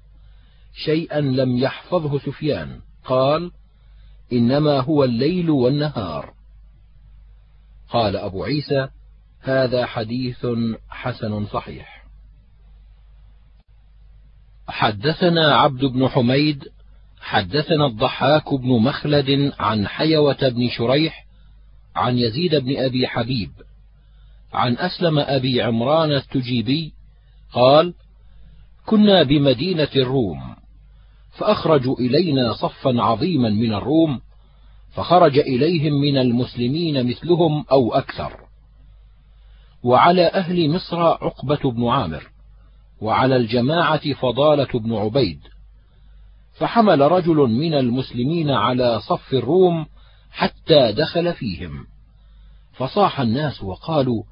شيئا 0.85 1.21
لم 1.21 1.57
يحفظه 1.57 2.19
سفيان. 2.19 2.79
قال 3.05 3.51
إنما 4.33 4.79
هو 4.79 5.03
الليل 5.03 5.49
والنهار. 5.49 6.33
قال 7.89 8.15
أبو 8.15 8.43
عيسى 8.43 8.87
هذا 9.41 9.85
حديث 9.85 10.47
حسن 10.89 11.45
صحيح. 11.45 12.05
حدثنا 14.67 15.55
عبد 15.55 15.85
بن 15.85 16.07
حميد 16.07 16.63
حدثنا 17.19 17.85
الضحاك 17.85 18.53
بن 18.53 18.69
مخلد 18.69 19.53
عن 19.59 19.87
حيوة 19.87 20.49
بن 20.49 20.69
شريح 20.69 21.25
عن 21.95 22.17
يزيد 22.17 22.55
بن 22.55 22.77
أبي 22.77 23.07
حبيب. 23.07 23.51
عن 24.53 24.77
أسلم 24.77 25.19
أبي 25.19 25.61
عمران 25.61 26.11
التجيبي 26.11 26.93
قال 27.53 27.93
كنا 28.85 29.23
بمدينة 29.23 29.89
الروم 29.95 30.55
فاخرجوا 31.31 31.99
إلينا 31.99 32.53
صفا 32.53 33.01
عظيما 33.01 33.49
من 33.49 33.73
الروم 33.73 34.21
فخرج 34.91 35.39
إليهم 35.39 35.93
من 35.93 36.17
المسلمين 36.17 37.07
مثلهم 37.07 37.65
أو 37.71 37.93
أكثر. 37.93 38.33
وعلى 39.83 40.27
أهل 40.27 40.69
مصر 40.69 41.01
عقبة 41.01 41.71
بن 41.71 41.87
عامر 41.87 42.23
وعلى 43.01 43.35
الجماعة 43.35 44.13
فضالة 44.13 44.79
بن 44.79 44.93
عبيد. 44.93 45.39
فحمل 46.53 47.01
رجل 47.01 47.35
من 47.35 47.73
المسلمين 47.73 48.49
على 48.49 48.99
صف 48.99 49.33
الروم 49.33 49.85
حتى 50.31 50.91
دخل 50.91 51.33
فيهم. 51.33 51.87
فصاح 52.73 53.19
الناس 53.19 53.63
وقالوا 53.63 54.23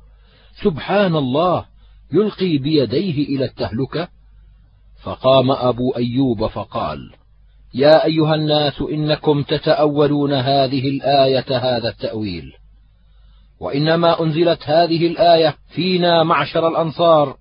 سبحان 0.64 1.16
الله 1.16 1.66
يلقي 2.14 2.58
بيديه 2.58 3.36
إلى 3.36 3.46
التهلكة؟ 3.46 4.08
فقام 5.04 5.52
أبو 5.52 5.92
أيوب 5.92 6.48
فقال 6.48 7.12
يا 7.74 8.06
أيها 8.06 8.36
الناس 8.36 8.82
إنكم 8.82 9.44
تتأولون 9.44 10.34
هذه 10.34 10.90
الآية 10.90 11.46
هذا 11.50 11.90
التأويل. 11.90 12.54
وإنما 13.60 14.22
أنزلت 14.22 14.60
هذه 14.64 15.08
الآية 15.08 15.56
فينا 15.76 16.24
معشر 16.24 16.68
الأنصار 16.68 17.38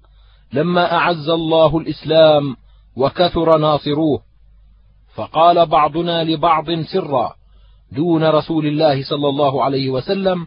لما 0.53 0.93
أعز 0.93 1.29
الله 1.29 1.79
الإسلام 1.79 2.57
وكثر 2.97 3.59
ناصروه. 3.59 4.23
فقال 5.15 5.67
بعضنا 5.67 6.25
لبعض 6.25 6.81
سرا 6.81 7.35
دون 7.93 8.25
رسول 8.25 8.67
الله 8.67 9.05
صلى 9.05 9.29
الله 9.29 9.65
عليه 9.65 9.91
وسلم 9.91 10.47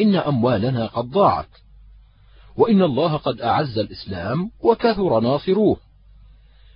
إن 0.00 0.16
أموالنا 0.16 0.86
قد 0.86 1.10
ضاعت. 1.10 1.63
وإن 2.56 2.82
الله 2.82 3.16
قد 3.16 3.40
أعز 3.40 3.78
الإسلام 3.78 4.50
وكثر 4.60 5.20
ناصروه. 5.20 5.76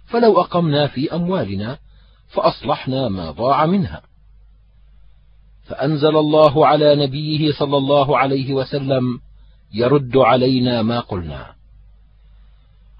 فلو 0.06 0.40
أقمنا 0.40 0.86
في 0.86 1.14
أموالنا 1.14 1.78
فأصلحنا 2.28 3.08
ما 3.08 3.30
ضاع 3.30 3.66
منها. 3.66 4.02
فأنزل 5.64 6.16
الله 6.16 6.66
على 6.66 7.06
نبيه 7.06 7.52
صلى 7.52 7.76
الله 7.76 8.18
عليه 8.18 8.52
وسلم 8.52 9.20
يرد 9.74 10.16
علينا 10.16 10.82
ما 10.82 11.00
قلنا. 11.00 11.46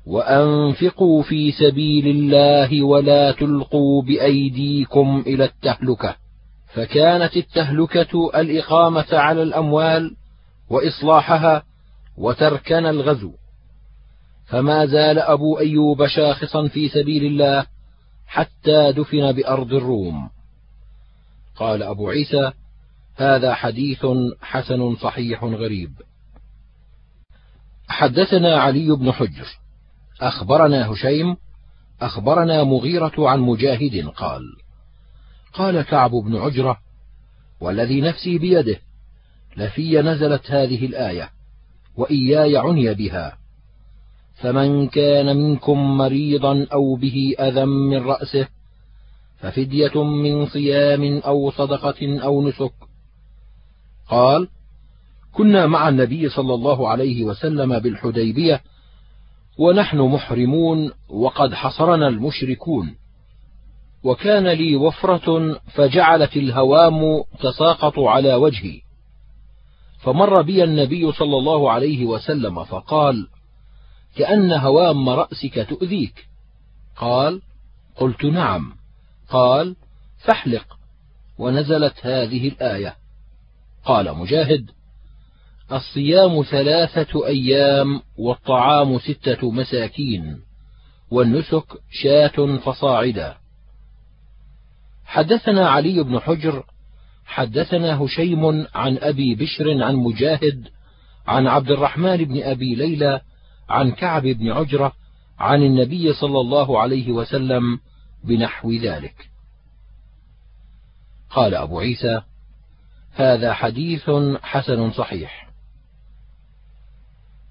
وأنفقوا 0.06 1.22
في 1.22 1.52
سبيل 1.52 2.08
الله 2.08 2.82
ولا 2.82 3.32
تلقوا 3.32 4.02
بأيديكم 4.02 5.24
إلى 5.26 5.44
التهلكة. 5.44 6.16
فكانت 6.74 7.36
التهلكة 7.36 8.40
الإقامة 8.40 9.06
على 9.12 9.42
الأموال 9.42 10.16
وإصلاحها 10.70 11.62
وتركن 12.18 12.86
الغزو. 12.86 13.32
فما 14.46 14.86
زال 14.86 15.18
أبو 15.18 15.58
أيوب 15.58 16.06
شاخصا 16.06 16.68
في 16.68 16.88
سبيل 16.88 17.24
الله 17.24 17.66
حتى 18.26 18.92
دفن 18.92 19.32
بأرض 19.32 19.72
الروم. 19.72 20.30
قال 21.56 21.82
أبو 21.82 22.08
عيسى 22.08 22.52
هذا 23.16 23.54
حديث 23.54 24.06
حسن 24.42 24.96
صحيح 24.96 25.44
غريب. 25.44 25.92
حدثنا 27.88 28.60
علي 28.60 28.96
بن 28.96 29.12
حجر. 29.12 29.46
أخبرنا 30.20 30.92
هشيم. 30.92 31.36
أخبرنا 32.00 32.64
مغيرة 32.64 33.12
عن 33.18 33.40
مجاهد 33.40 34.08
قال 34.08 34.42
قال 35.52 35.82
كعب 35.82 36.10
بن 36.10 36.36
عجرة 36.36 36.78
والذي 37.60 38.00
نفسي 38.00 38.38
بيده 38.38 38.80
لفي 39.56 40.02
نزلت 40.02 40.50
هذه 40.50 40.86
الآية. 40.86 41.37
وإياي 41.98 42.56
عني 42.56 42.94
بها. 42.94 43.36
فمن 44.34 44.88
كان 44.88 45.36
منكم 45.36 45.98
مريضا 45.98 46.66
أو 46.72 46.94
به 46.94 47.34
أذى 47.40 47.64
من 47.64 48.02
رأسه 48.02 48.48
ففدية 49.38 50.04
من 50.04 50.46
صيام 50.46 51.18
أو 51.18 51.50
صدقة 51.50 52.20
أو 52.22 52.48
نسك. 52.48 52.72
قال 54.08 54.48
كنا 55.32 55.66
مع 55.66 55.88
النبي 55.88 56.28
صلى 56.28 56.54
الله 56.54 56.88
عليه 56.88 57.24
وسلم 57.24 57.78
بالحديبية 57.78 58.60
ونحن 59.58 59.98
محرمون 59.98 60.90
وقد 61.08 61.54
حصرنا 61.54 62.08
المشركون. 62.08 62.94
وكان 64.04 64.48
لي 64.48 64.76
وفرة 64.76 65.60
فجعلت 65.74 66.36
الهوام 66.36 67.22
تساقط 67.40 67.98
على 67.98 68.34
وجهي. 68.34 68.87
فمر 69.98 70.42
بي 70.42 70.64
النبي 70.64 71.12
صلى 71.12 71.36
الله 71.36 71.72
عليه 71.72 72.04
وسلم 72.04 72.64
فقال 72.64 73.28
كأن 74.16 74.52
هوام 74.52 75.08
رأسك 75.08 75.66
تؤذيك. 75.68 76.28
قال 76.96 77.42
قلت 77.96 78.24
نعم. 78.24 78.72
قال 79.28 79.76
فاحلق. 80.18 80.78
ونزلت 81.38 81.94
هذه 82.06 82.48
الآية. 82.48 82.96
قال 83.84 84.16
مجاهد 84.16 84.70
الصيام 85.72 86.42
ثلاثة 86.42 87.26
أيام 87.26 88.00
والطعام 88.18 88.98
ستة 88.98 89.50
مساكين 89.50 90.40
والنسك 91.10 91.66
شاة 91.90 92.56
فصاعدا. 92.56 93.36
حدثنا 95.06 95.68
علي 95.68 96.02
بن 96.02 96.20
حجر 96.20 96.64
حدثنا 97.28 98.02
هشيم 98.02 98.66
عن 98.74 98.98
أبي 98.98 99.34
بشر 99.34 99.84
عن 99.84 99.96
مجاهد 99.96 100.68
عن 101.26 101.46
عبد 101.46 101.70
الرحمن 101.70 102.16
بن 102.16 102.42
أبي 102.42 102.74
ليلى 102.74 103.20
عن 103.68 103.90
كعب 103.90 104.22
بن 104.22 104.50
عجرة 104.50 104.92
عن 105.38 105.62
النبي 105.62 106.12
صلى 106.12 106.40
الله 106.40 106.80
عليه 106.80 107.12
وسلم 107.12 107.80
بنحو 108.24 108.72
ذلك. 108.72 109.30
قال 111.30 111.54
أبو 111.54 111.78
عيسى 111.78 112.22
هذا 113.12 113.52
حديث 113.52 114.10
حسن 114.42 114.90
صحيح. 114.90 115.48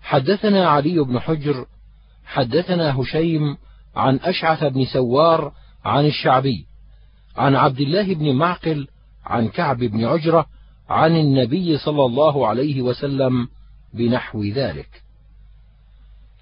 حدثنا 0.01 0.69
علي 0.69 0.99
بن 0.99 1.19
حجر 1.19 1.65
حدثنا 2.25 3.01
هشيم 3.01 3.57
عن 3.95 4.19
أشعث 4.23 4.63
بن 4.63 4.85
سوار 4.85 5.53
عن 5.85 6.05
الشعبي 6.05 6.65
عن 7.35 7.55
عبد 7.55 7.79
الله 7.79 8.13
بن 8.13 8.35
معقل 8.35 8.87
عن 9.27 9.47
كعب 9.47 9.77
بن 9.77 10.05
عجرة 10.05 10.45
عن 10.89 11.15
النبي 11.15 11.77
صلى 11.77 12.05
الله 12.05 12.47
عليه 12.47 12.81
وسلم 12.81 13.47
بنحو 13.93 14.43
ذلك. 14.43 15.03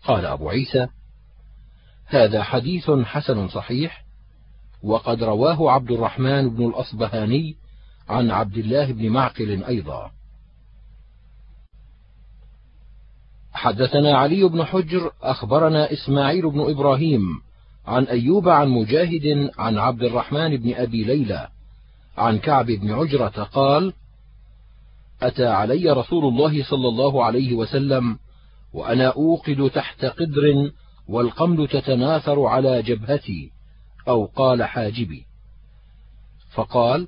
قال 0.04 0.26
أبو 0.26 0.50
عيسى 0.50 0.88
هذا 2.06 2.44
حديث 2.44 2.92
حسن 2.92 3.48
صحيح 3.48 4.06
وقد 4.84 5.24
رواه 5.24 5.72
عبد 5.72 5.92
الرحمن 5.92 6.50
بن 6.50 6.68
الأصبهاني 6.68 7.56
عن 8.10 8.32
عبد 8.32 8.58
الله 8.58 8.92
بن 8.92 9.10
معقل 9.10 9.64
أيضا. 9.64 10.12
حدثنا 13.54 14.18
علي 14.18 14.44
بن 14.44 14.64
حجر 14.64 15.12
أخبرنا 15.22 15.94
إسماعيل 15.94 16.50
بن 16.50 16.70
إبراهيم 16.70 17.22
عن 17.88 18.04
أيوب 18.04 18.50
عن 18.50 18.70
مجاهد 18.70 19.52
عن 19.58 19.78
عبد 19.78 20.04
الرحمن 20.04 20.58
بن 20.58 20.74
أبي 20.74 21.04
ليلى 21.04 21.48
عن 22.18 22.38
كعب 22.40 22.66
بن 22.66 22.92
عجرة 22.92 23.44
قال 23.44 23.94
أتى 25.22 25.46
علي 25.46 25.90
رسول 25.92 26.26
الله 26.26 26.64
صلى 26.64 26.88
الله 26.88 27.26
عليه 27.26 27.54
وسلم 27.54 28.20
وأنا 28.74 29.08
أوقد 29.08 29.72
تحت 29.74 30.06
قدر 30.06 30.72
والقمل 31.08 31.68
تتناثر 31.68 32.46
على 32.46 32.82
جبهتي 32.82 33.52
أو 34.08 34.26
قال 34.26 34.64
حاجبي. 34.64 35.26
فقال 36.54 37.08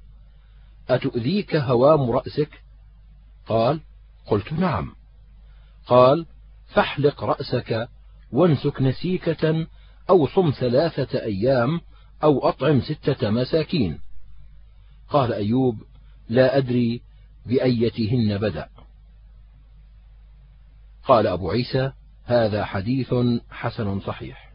أتؤذيك 0.89 1.55
هوام 1.55 2.11
رأسك؟ 2.11 2.49
قال 3.47 3.79
قلت 4.27 4.53
نعم. 4.53 4.95
قال 5.87 6.25
فاحلق 6.67 7.23
رأسك 7.23 7.89
وانسك 8.31 8.81
نسيكة 8.81 9.67
أو 10.09 10.27
صم 10.27 10.51
ثلاثة 10.59 11.19
أيام 11.21 11.81
أو 12.23 12.49
أطعم 12.49 12.81
ستة 12.81 13.29
مساكين. 13.29 13.99
قال 15.09 15.33
أيوب 15.33 15.83
لا 16.29 16.57
أدري 16.57 17.01
بأيتهن 17.45 18.37
بدأ. 18.37 18.69
قال 21.05 21.27
أبو 21.27 21.51
عيسى 21.51 21.91
هذا 22.25 22.65
حديث 22.65 23.13
حسن 23.51 23.99
صحيح. 23.99 24.47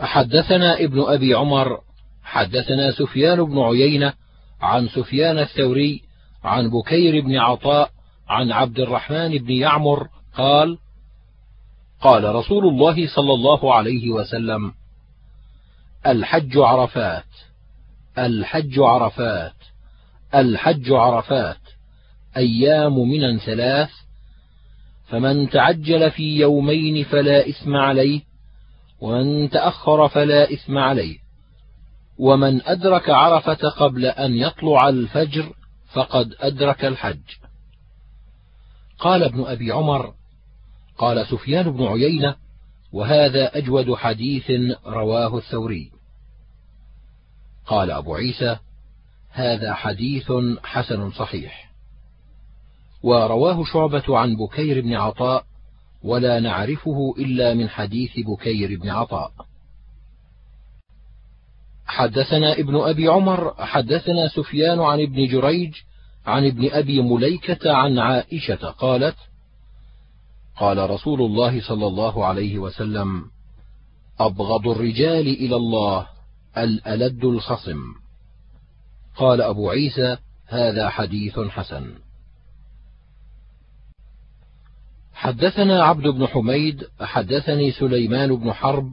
حدثنا 0.00 0.80
ابن 0.80 1.00
أبي 1.00 1.34
عمر 1.34 1.80
حدثنا 2.22 2.90
سفيان 2.90 3.44
بن 3.44 3.58
عيينة 3.58 4.12
عن 4.60 4.88
سفيان 4.88 5.38
الثوري 5.38 6.02
عن 6.44 6.70
بكير 6.70 7.24
بن 7.24 7.36
عطاء 7.36 7.90
عن 8.28 8.52
عبد 8.52 8.78
الرحمن 8.78 9.38
بن 9.38 9.50
يعمر 9.50 10.08
قال 10.36 10.78
قال 12.00 12.34
رسول 12.34 12.66
الله 12.66 13.06
صلى 13.06 13.34
الله 13.34 13.74
عليه 13.74 14.10
وسلم 14.10 14.72
الحج 16.06 16.58
عرفات 16.58 17.24
الحج 18.18 18.78
عرفات 18.78 19.54
الحج 20.34 20.92
عرفات 20.92 21.60
أيام 22.36 22.98
من 22.98 23.38
ثلاث 23.38 23.90
فمن 25.08 25.50
تعجل 25.50 26.10
في 26.10 26.36
يومين 26.36 27.04
فلا 27.04 27.48
إثم 27.48 27.76
عليه 27.76 28.20
ومن 29.00 29.50
تأخر 29.50 30.08
فلا 30.08 30.52
إثم 30.52 30.78
عليه 30.78 31.18
ومن 32.18 32.62
أدرك 32.62 33.10
عرفة 33.10 33.68
قبل 33.68 34.06
أن 34.06 34.34
يطلع 34.34 34.88
الفجر 34.88 35.52
فقد 35.92 36.34
أدرك 36.40 36.84
الحج. 36.84 37.20
قال 38.98 39.22
ابن 39.22 39.44
أبي 39.44 39.72
عمر 39.72 40.14
قال 40.98 41.26
سفيان 41.26 41.70
بن 41.70 41.84
عيينة 41.86 42.36
وهذا 42.92 43.58
أجود 43.58 43.94
حديث 43.94 44.50
رواه 44.86 45.38
الثوري. 45.38 45.90
قال 47.66 47.90
أبو 47.90 48.14
عيسى 48.14 48.56
هذا 49.30 49.74
حديث 49.74 50.32
حسن 50.64 51.10
صحيح. 51.10 51.72
ورواه 53.02 53.64
شعبة 53.64 54.18
عن 54.18 54.36
بكير 54.36 54.80
بن 54.80 54.94
عطاء 54.94 55.44
ولا 56.02 56.40
نعرفه 56.40 57.14
إلا 57.18 57.54
من 57.54 57.68
حديث 57.68 58.10
بكير 58.18 58.80
بن 58.80 58.88
عطاء. 58.88 59.32
حدثنا 61.86 62.52
ابن 62.52 62.76
أبي 62.76 63.08
عمر 63.08 63.54
حدثنا 63.58 64.28
سفيان 64.28 64.80
عن 64.80 65.00
ابن 65.00 65.26
جريج 65.26 65.74
عن 66.26 66.46
ابن 66.46 66.70
أبي 66.70 67.02
مليكة 67.02 67.72
عن 67.72 67.98
عائشة 67.98 68.70
قالت 68.70 69.16
قال 70.58 70.90
رسول 70.90 71.22
الله 71.22 71.60
صلى 71.60 71.86
الله 71.86 72.26
عليه 72.26 72.58
وسلم 72.58 73.24
أبغض 74.20 74.68
الرجال 74.68 75.28
إلى 75.28 75.56
الله 75.56 76.06
الألد 76.58 77.24
الخصم. 77.24 77.80
قال 79.16 79.40
أبو 79.40 79.70
عيسى 79.70 80.16
هذا 80.46 80.88
حديث 80.88 81.40
حسن. 81.40 81.94
حدثنا 85.14 85.84
عبد 85.84 86.08
بن 86.08 86.26
حميد 86.26 86.84
حدثني 87.00 87.70
سليمان 87.70 88.36
بن 88.36 88.52
حرب 88.52 88.92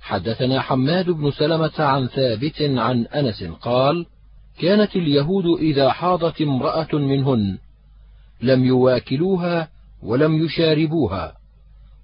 حدثنا 0.00 0.60
حماد 0.60 1.10
بن 1.10 1.30
سلمة 1.30 1.72
عن 1.78 2.06
ثابت 2.06 2.62
عن 2.62 3.06
أنس 3.06 3.44
قال 3.44 4.06
كانت 4.58 4.96
اليهود 4.96 5.44
إذا 5.60 5.92
حاضت 5.92 6.42
امرأة 6.42 6.88
منهن 6.92 7.58
لم 8.40 8.64
يواكلوها 8.64 9.68
ولم 10.02 10.44
يشاربوها 10.44 11.36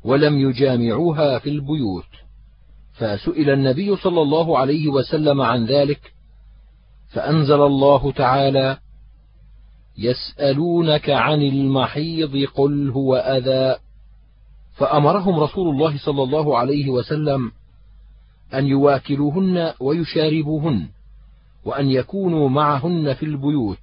ولم 0.05 0.39
يجامعوها 0.39 1.39
في 1.39 1.51
البيوت. 1.51 2.05
فسئل 2.93 3.51
النبي 3.51 3.97
صلى 3.97 4.23
الله 4.23 4.59
عليه 4.59 4.89
وسلم 4.89 5.41
عن 5.41 5.67
ذلك 5.67 6.13
فأنزل 7.09 7.61
الله 7.63 8.13
تعالى 8.13 8.79
يسألونك 9.99 11.11
عن 11.11 11.43
المحيض 11.43 12.45
قل 12.55 12.91
هو 12.91 13.17
أذى. 13.17 13.77
فأمرهم 14.77 15.41
رسول 15.41 15.69
الله 15.69 15.99
صلى 15.99 16.23
الله 16.23 16.59
عليه 16.59 16.91
وسلم 16.91 17.53
أن 18.55 18.67
يواكلوهن 18.67 19.73
ويشاربوهن 19.81 20.89
وأن 21.65 21.91
يكونوا 21.91 22.49
معهن 22.49 23.15
في 23.15 23.23
البيوت 23.23 23.79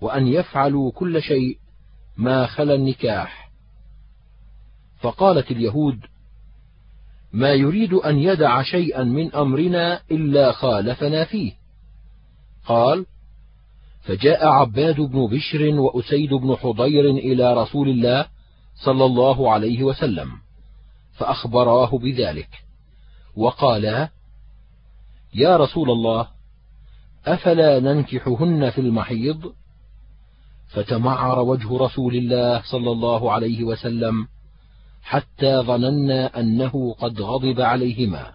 وأن 0.00 0.26
يفعلوا 0.26 0.90
كل 0.90 1.22
شيء 1.22 1.58
ما 2.16 2.46
خلا 2.46 2.74
النكاح. 2.74 3.50
فقالت 5.00 5.50
اليهود 5.50 6.00
ما 7.32 7.52
يريد 7.52 7.92
أن 7.92 8.18
يدع 8.18 8.62
شيئا 8.62 9.04
من 9.04 9.34
أمرنا 9.34 10.00
إلا 10.10 10.52
خالفنا 10.52 11.24
فيه. 11.24 11.52
قال 12.66 13.06
فجاء 14.06 14.46
عباد 14.46 15.00
بن 15.00 15.26
بشر 15.26 15.80
وأسيد 15.80 16.34
بن 16.34 16.56
حضير 16.56 17.10
إلى 17.10 17.54
رسول 17.54 17.88
الله 17.88 18.26
صلى 18.84 19.04
الله 19.04 19.52
عليه 19.52 19.82
وسلم 19.82 20.30
فأخبراه 21.14 21.98
بذلك 21.98 22.48
وقالا 23.36 24.08
يا 25.34 25.56
رسول 25.56 25.90
الله 25.90 26.28
أفلا 27.26 27.80
ننكحهن 27.80 28.70
في 28.70 28.80
المحيض؟ 28.80 29.52
فتمعر 30.68 31.38
وجه 31.38 31.78
رسول 31.78 32.16
الله 32.16 32.62
صلى 32.62 32.90
الله 32.90 33.32
عليه 33.32 33.64
وسلم 33.64 34.26
حتى 35.02 35.56
ظننا 35.56 36.40
أنه 36.40 36.94
قد 36.98 37.20
غضب 37.20 37.60
عليهما 37.60 38.32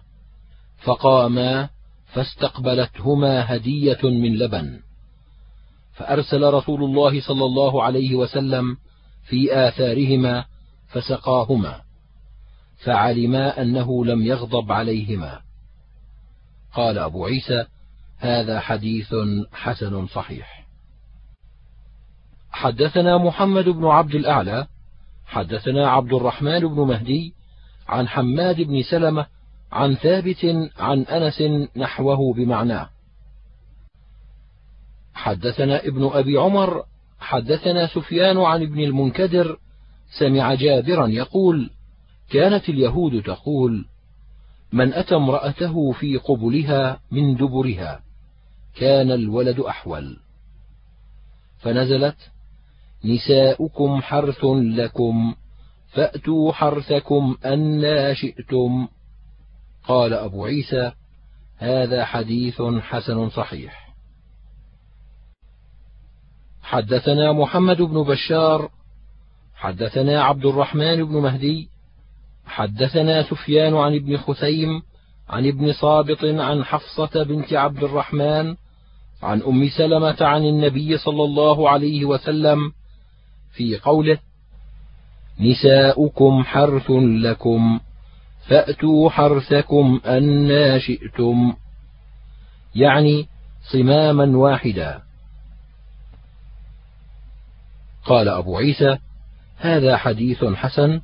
فقاما 0.84 1.68
فاستقبلتهما 2.06 3.54
هدية 3.56 3.98
من 4.02 4.38
لبن. 4.38 4.80
فأرسل 5.92 6.54
رسول 6.54 6.84
الله 6.84 7.20
صلى 7.20 7.44
الله 7.44 7.82
عليه 7.82 8.14
وسلم 8.14 8.76
في 9.24 9.68
آثارهما 9.68 10.44
فسقاهما 10.88 11.80
فعلما 12.84 13.62
أنه 13.62 14.04
لم 14.04 14.22
يغضب 14.22 14.72
عليهما. 14.72 15.40
قال 16.74 16.98
أبو 16.98 17.26
عيسى 17.26 17.64
هذا 18.18 18.60
حديث 18.60 19.14
حسن 19.52 20.06
صحيح. 20.06 20.61
حدثنا 22.52 23.18
محمد 23.18 23.68
بن 23.68 23.86
عبد 23.86 24.14
الأعلى 24.14 24.66
حدثنا 25.26 25.88
عبد 25.88 26.12
الرحمن 26.12 26.60
بن 26.60 26.80
مهدي 26.80 27.34
عن 27.88 28.08
حماد 28.08 28.60
بن 28.60 28.82
سلمة 28.82 29.26
عن 29.72 29.94
ثابت 29.94 30.70
عن 30.78 31.02
أنس 31.02 31.42
نحوه 31.76 32.34
بمعناه 32.34 32.88
حدثنا 35.14 35.86
ابن 35.86 36.10
أبي 36.12 36.38
عمر 36.38 36.82
حدثنا 37.20 37.86
سفيان 37.86 38.38
عن 38.38 38.62
ابن 38.62 38.80
المنكدر 38.80 39.58
سمع 40.18 40.54
جابرا 40.54 41.06
يقول 41.06 41.70
كانت 42.30 42.68
اليهود 42.68 43.22
تقول 43.22 43.84
من 44.72 44.92
أتى 44.92 45.16
امرأته 45.16 45.92
في 45.92 46.16
قبلها 46.16 47.00
من 47.10 47.36
دبرها 47.36 48.02
كان 48.76 49.10
الولد 49.10 49.60
أحول 49.60 50.16
فنزلت 51.58 52.16
نساؤكم 53.04 54.02
حرث 54.02 54.44
لكم 54.54 55.34
فأتوا 55.92 56.52
حرثكم 56.52 57.36
أنا 57.44 58.14
شئتم. 58.14 58.88
قال 59.88 60.12
أبو 60.12 60.44
عيسى 60.44 60.92
هذا 61.58 62.04
حديث 62.04 62.62
حسن 62.62 63.30
صحيح. 63.30 63.82
حدثنا 66.62 67.32
محمد 67.32 67.82
بن 67.82 68.02
بشار 68.02 68.70
حدثنا 69.54 70.22
عبد 70.22 70.46
الرحمن 70.46 71.04
بن 71.04 71.16
مهدي 71.16 71.68
حدثنا 72.46 73.22
سفيان 73.22 73.76
عن 73.76 73.94
ابن 73.94 74.16
خثيم 74.16 74.82
عن 75.28 75.46
ابن 75.46 75.72
صابط 75.72 76.24
عن 76.24 76.64
حفصة 76.64 77.22
بنت 77.22 77.52
عبد 77.52 77.82
الرحمن 77.82 78.56
عن 79.22 79.42
أم 79.42 79.68
سلمة 79.68 80.16
عن 80.20 80.44
النبي 80.44 80.98
صلى 80.98 81.24
الله 81.24 81.68
عليه 81.70 82.04
وسلم 82.04 82.72
في 83.52 83.78
قوله 83.78 84.18
نساؤكم 85.40 86.44
حرث 86.44 86.90
لكم 87.22 87.80
فأتوا 88.48 89.10
حرثكم 89.10 90.00
أنا 90.06 90.78
شئتم 90.78 91.54
يعني 92.74 93.28
صماما 93.72 94.36
واحدا. 94.38 95.02
قال 98.04 98.28
أبو 98.28 98.56
عيسى 98.56 98.98
هذا 99.56 99.96
حديث 99.96 100.44
حسن 100.44 101.00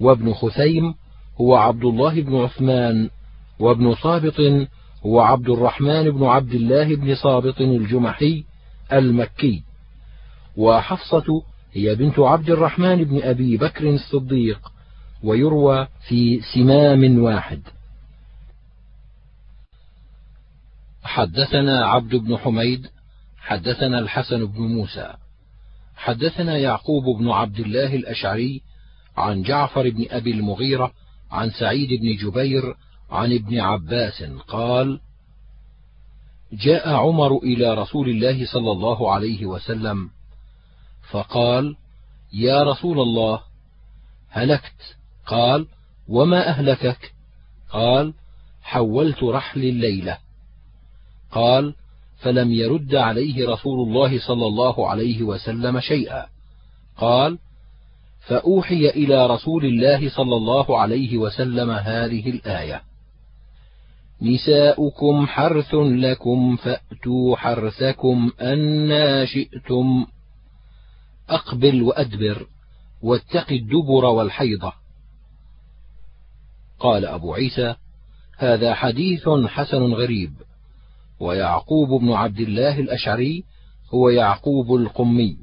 وابن 0.00 0.32
خثيم 0.32 0.94
هو 1.40 1.56
عبد 1.56 1.84
الله 1.84 2.20
بن 2.20 2.36
عثمان 2.36 3.10
وابن 3.58 3.94
صابط 3.94 4.40
هو 5.06 5.20
عبد 5.20 5.48
الرحمن 5.48 6.10
بن 6.10 6.24
عبد 6.24 6.52
الله 6.52 6.96
بن 6.96 7.14
صابط 7.14 7.60
الجمحي 7.60 8.44
المكي 8.92 9.64
وحفصة 10.56 11.42
هي 11.72 11.94
بنت 11.94 12.18
عبد 12.18 12.50
الرحمن 12.50 13.04
بن 13.04 13.22
أبي 13.22 13.56
بكر 13.56 13.90
الصديق 13.90 14.72
ويروى 15.22 15.88
في 16.08 16.40
سمام 16.54 17.18
واحد. 17.18 17.62
حدثنا 21.02 21.86
عبد 21.86 22.14
بن 22.16 22.36
حميد 22.36 22.86
حدثنا 23.38 23.98
الحسن 23.98 24.46
بن 24.46 24.60
موسى 24.62 25.14
حدثنا 25.96 26.58
يعقوب 26.58 27.18
بن 27.18 27.28
عبد 27.28 27.60
الله 27.60 27.94
الأشعري 27.96 28.62
عن 29.16 29.42
جعفر 29.42 29.90
بن 29.90 30.06
أبي 30.10 30.30
المغيرة 30.30 30.92
عن 31.30 31.50
سعيد 31.50 31.88
بن 32.00 32.16
جبير 32.16 32.74
عن 33.10 33.32
ابن 33.32 33.60
عباس 33.60 34.22
قال 34.48 35.00
جاء 36.52 36.88
عمر 36.88 37.36
إلى 37.36 37.74
رسول 37.74 38.08
الله 38.08 38.46
صلى 38.46 38.72
الله 38.72 39.12
عليه 39.12 39.46
وسلم 39.46 40.10
فقال 41.12 41.76
يا 42.32 42.62
رسول 42.62 43.00
الله 43.00 43.40
هلكت. 44.30 44.96
قال 45.26 45.66
وما 46.08 46.48
أهلكك؟ 46.48 47.12
قال 47.70 48.14
حولت 48.62 49.22
رحل 49.22 49.60
الليلة. 49.60 50.18
قال 51.30 51.74
فلم 52.18 52.52
يرد 52.52 52.94
عليه 52.94 53.48
رسول 53.48 53.88
الله 53.88 54.18
صلى 54.26 54.46
الله 54.46 54.88
عليه 54.88 55.22
وسلم 55.22 55.80
شيئا. 55.80 56.26
قال 56.96 57.38
فأوحي 58.26 58.88
إلى 58.88 59.26
رسول 59.26 59.64
الله 59.64 60.08
صلى 60.08 60.36
الله 60.36 60.78
عليه 60.78 61.16
وسلم 61.16 61.70
هذه 61.70 62.30
الآية 62.30 62.82
نساؤكم 64.22 65.26
حرث 65.26 65.74
لكم 65.74 66.56
فأتوا 66.56 67.36
حرثكم 67.36 68.30
أنا 68.40 69.24
شئتم 69.24 70.06
أقبل 71.28 71.82
وأدبر 71.82 72.46
واتق 73.02 73.52
الدبر 73.52 74.04
والحيضة. 74.04 74.72
قال 76.78 77.04
أبو 77.06 77.34
عيسى 77.34 77.74
هذا 78.38 78.74
حديث 78.74 79.28
حسن 79.28 79.82
غريب. 79.82 80.32
ويعقوب 81.20 82.00
بن 82.00 82.12
عبد 82.12 82.40
الله 82.40 82.78
الأشعري 82.78 83.44
هو 83.94 84.08
يعقوب 84.08 84.74
القمي. 84.74 85.36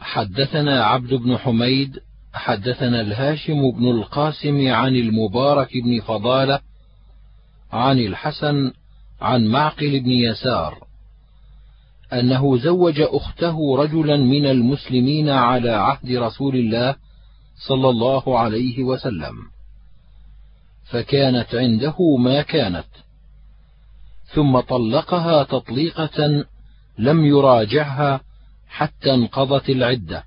حدثنا 0.00 0.84
عبد 0.84 1.14
بن 1.14 1.36
حميد 1.36 1.98
حدثنا 2.32 3.00
الهاشم 3.00 3.70
بن 3.70 3.90
القاسم 3.90 4.68
عن 4.68 4.96
المبارك 4.96 5.68
بن 5.84 6.00
فضالة 6.00 6.60
عن 7.72 7.98
الحسن 7.98 8.72
عن 9.20 9.46
معقل 9.46 10.00
بن 10.00 10.10
يسار. 10.10 10.89
أنه 12.12 12.58
زوج 12.58 13.00
أخته 13.00 13.76
رجلا 13.76 14.16
من 14.16 14.46
المسلمين 14.46 15.28
على 15.28 15.70
عهد 15.70 16.10
رسول 16.12 16.56
الله 16.56 16.96
صلى 17.68 17.88
الله 17.88 18.38
عليه 18.38 18.84
وسلم 18.84 19.34
فكانت 20.84 21.54
عنده 21.54 22.16
ما 22.16 22.42
كانت 22.42 22.86
ثم 24.34 24.60
طلقها 24.60 25.42
تطليقة 25.42 26.44
لم 26.98 27.24
يراجعها 27.24 28.20
حتى 28.68 29.14
انقضت 29.14 29.70
العدة 29.70 30.24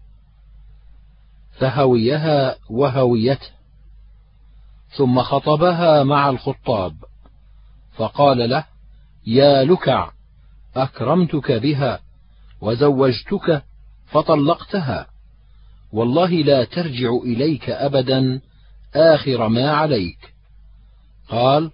فهويها 1.59 2.55
وهويته 2.69 3.49
ثم 4.89 5.21
خطبها 5.21 6.03
مع 6.03 6.29
الخطاب 6.29 6.95
فقال 7.95 8.49
له 8.49 8.65
يا 9.27 9.63
لكع 9.63 10.11
أكرمتك 10.75 11.51
بها 11.51 11.99
وزوجتك 12.61 13.63
فطلقتها. 14.05 15.07
والله 15.93 16.29
لا 16.29 16.63
ترجع 16.63 17.09
إليك 17.23 17.69
أبدا 17.69 18.41
آخر 18.95 19.47
ما 19.47 19.71
عليك. 19.71 20.33
قال 21.29 21.71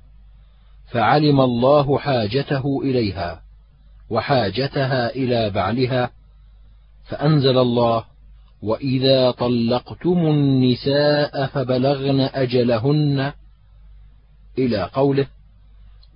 فعلم 0.92 1.42
الله 1.42 1.98
حاجته 1.98 2.82
إليها 2.84 3.42
وحاجتها 4.10 5.10
إلى 5.10 5.50
بعلها 5.50 6.12
فأنزل 7.06 7.58
الله 7.58 8.04
وإذا 8.62 9.32
طلقتم 9.32 10.18
النساء 10.18 11.46
فبلغن 11.46 12.20
أجلهن. 12.20 13.32
إلى 14.58 14.90
قوله 14.94 15.28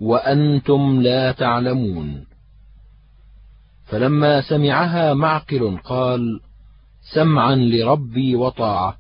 وأنتم 0.02 1.02
لا 1.02 1.32
تعلمون. 1.32 2.33
فلما 3.86 4.42
سمعها 4.42 5.14
معقل 5.14 5.78
قال 5.84 6.42
سمعا 7.14 7.56
لربي 7.56 8.36
وطاعة. 8.36 8.98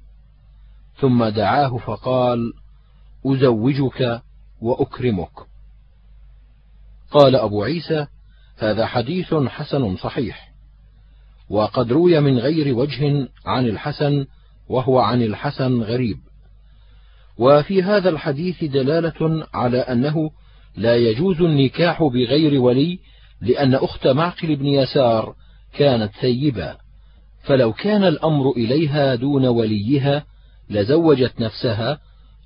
ثم 0.95 1.25
دعاه 1.25 1.77
فقال 1.77 2.53
أزوجك 3.25 4.21
وأكرمك. 4.61 5.31
قال 7.11 7.35
أبو 7.35 7.63
عيسى 7.63 8.07
هذا 8.57 8.85
حديث 8.85 9.33
حسن 9.33 9.95
صحيح. 9.95 10.53
وقد 11.49 11.91
روي 11.91 12.19
من 12.19 12.37
غير 12.37 12.75
وجه 12.75 13.27
عن 13.45 13.65
الحسن 13.65 14.25
وهو 14.69 14.99
عن 14.99 15.21
الحسن 15.21 15.81
غريب. 15.81 16.17
وفي 17.37 17.83
هذا 17.83 18.09
الحديث 18.09 18.63
دلالة 18.63 19.47
على 19.53 19.77
أنه 19.77 20.31
لا 20.75 20.95
يجوز 20.95 21.41
النكاح 21.41 22.03
بغير 22.03 22.61
ولي 22.61 22.99
لأن 23.43 23.73
أخت 23.75 24.07
معقل 24.07 24.55
بن 24.55 24.65
يسار 24.65 25.35
كانت 25.77 26.11
ثيبا 26.21 26.77
فلو 27.43 27.73
كان 27.73 28.03
الأمر 28.03 28.51
إليها 28.51 29.15
دون 29.15 29.45
وليها 29.45 30.25
لزوجت 30.69 31.41
نفسها 31.41 31.99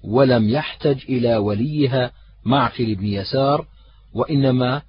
ولم 0.04 0.50
يحتج 0.50 1.04
إلى 1.10 1.38
وليها 1.38 2.12
معقل 2.46 2.96
بن 2.96 3.06
يسار 3.06 3.66
وإنما 4.14 4.82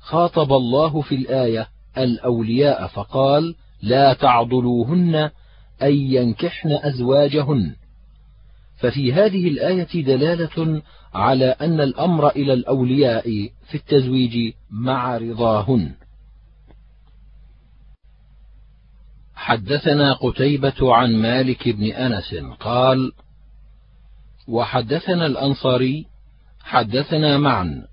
خاطب 0.00 0.52
الله 0.52 1.00
في 1.00 1.14
الآية 1.14 1.68
الأولياء 1.98 2.86
فقال 2.86 3.54
لا 3.82 4.12
تعضلوهن 4.12 5.30
أن 5.82 5.94
ينكحن 5.94 6.72
أزواجهن 6.72 7.74
ففي 8.78 9.12
هذه 9.12 9.48
الآية 9.48 10.04
دلالة 10.04 10.82
على 11.14 11.44
أن 11.44 11.80
الأمر 11.80 12.28
إلى 12.28 12.52
الأولياء 12.52 13.50
في 13.68 13.74
التزويج 13.74 14.52
مع 14.70 15.16
رضاهن. 15.16 15.94
حدثنا 19.34 20.12
قتيبة 20.12 20.94
عن 20.94 21.16
مالك 21.16 21.68
بن 21.68 21.84
أنس 21.84 22.34
قال: 22.60 23.12
وحدثنا 24.48 25.26
الأنصاري 25.26 26.06
حدثنا 26.60 27.38
معا 27.38 27.86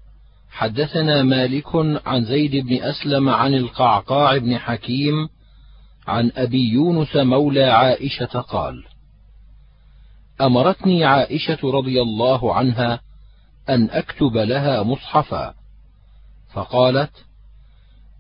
حدثنا 0.50 1.24
مالك 1.24 1.76
عن 2.06 2.26
زيد 2.26 2.56
بن 2.65 2.84
أسلم 2.84 3.30
عن 3.30 3.54
القعقاع 3.54 4.38
بن 4.38 4.58
حكيم 4.58 5.30
عن 6.08 6.32
أبي 6.36 6.69
يونس 6.69 7.15
مولى 7.15 7.63
عائشة 7.63 8.26
قال: 8.26 8.84
أمرتني 10.41 11.06
عائشة 11.06 11.60
رضي 11.63 12.02
الله 12.02 12.54
عنها 12.54 13.00
أن 13.69 13.89
أكتب 13.89 14.38
لها 14.38 14.84
مصحفا، 14.84 15.54
فقالت: 16.54 17.12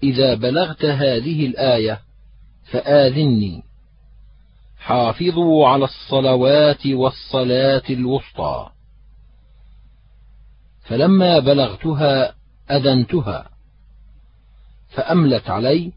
إذا 0.03 0.33
بلغت 0.35 0.85
هذه 0.85 1.45
الآية 1.45 1.99
فآذني. 2.71 3.63
حافظوا 4.79 5.67
على 5.67 5.85
الصلوات 5.85 6.87
والصلاة 6.87 7.83
الوسطى. 7.89 8.69
فلما 10.83 11.39
بلغتها 11.39 12.35
أذنتها. 12.71 13.49
فأملت 14.89 15.49
علي 15.49 15.91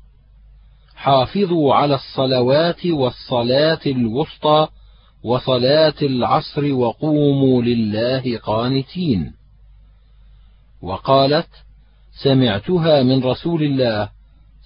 حافظوا 0.96 1.74
على 1.74 1.94
الصلوات 1.94 2.86
والصلاة 2.86 3.80
الوسطى 3.86 4.68
وصلاة 5.28 5.94
العصر 6.02 6.72
وقوموا 6.72 7.62
لله 7.62 8.38
قانتين. 8.38 9.34
وقالت 10.82 11.48
سمعتها 12.22 13.02
من 13.02 13.24
رسول 13.24 13.62
الله 13.62 14.10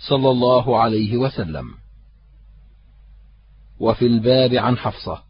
صلى 0.08 0.30
الله 0.30 0.80
عليه 0.80 1.16
وسلم. 1.16 1.74
وفي 3.80 4.06
الباب 4.06 4.54
عن 4.54 4.76
حفصة. 4.76 5.22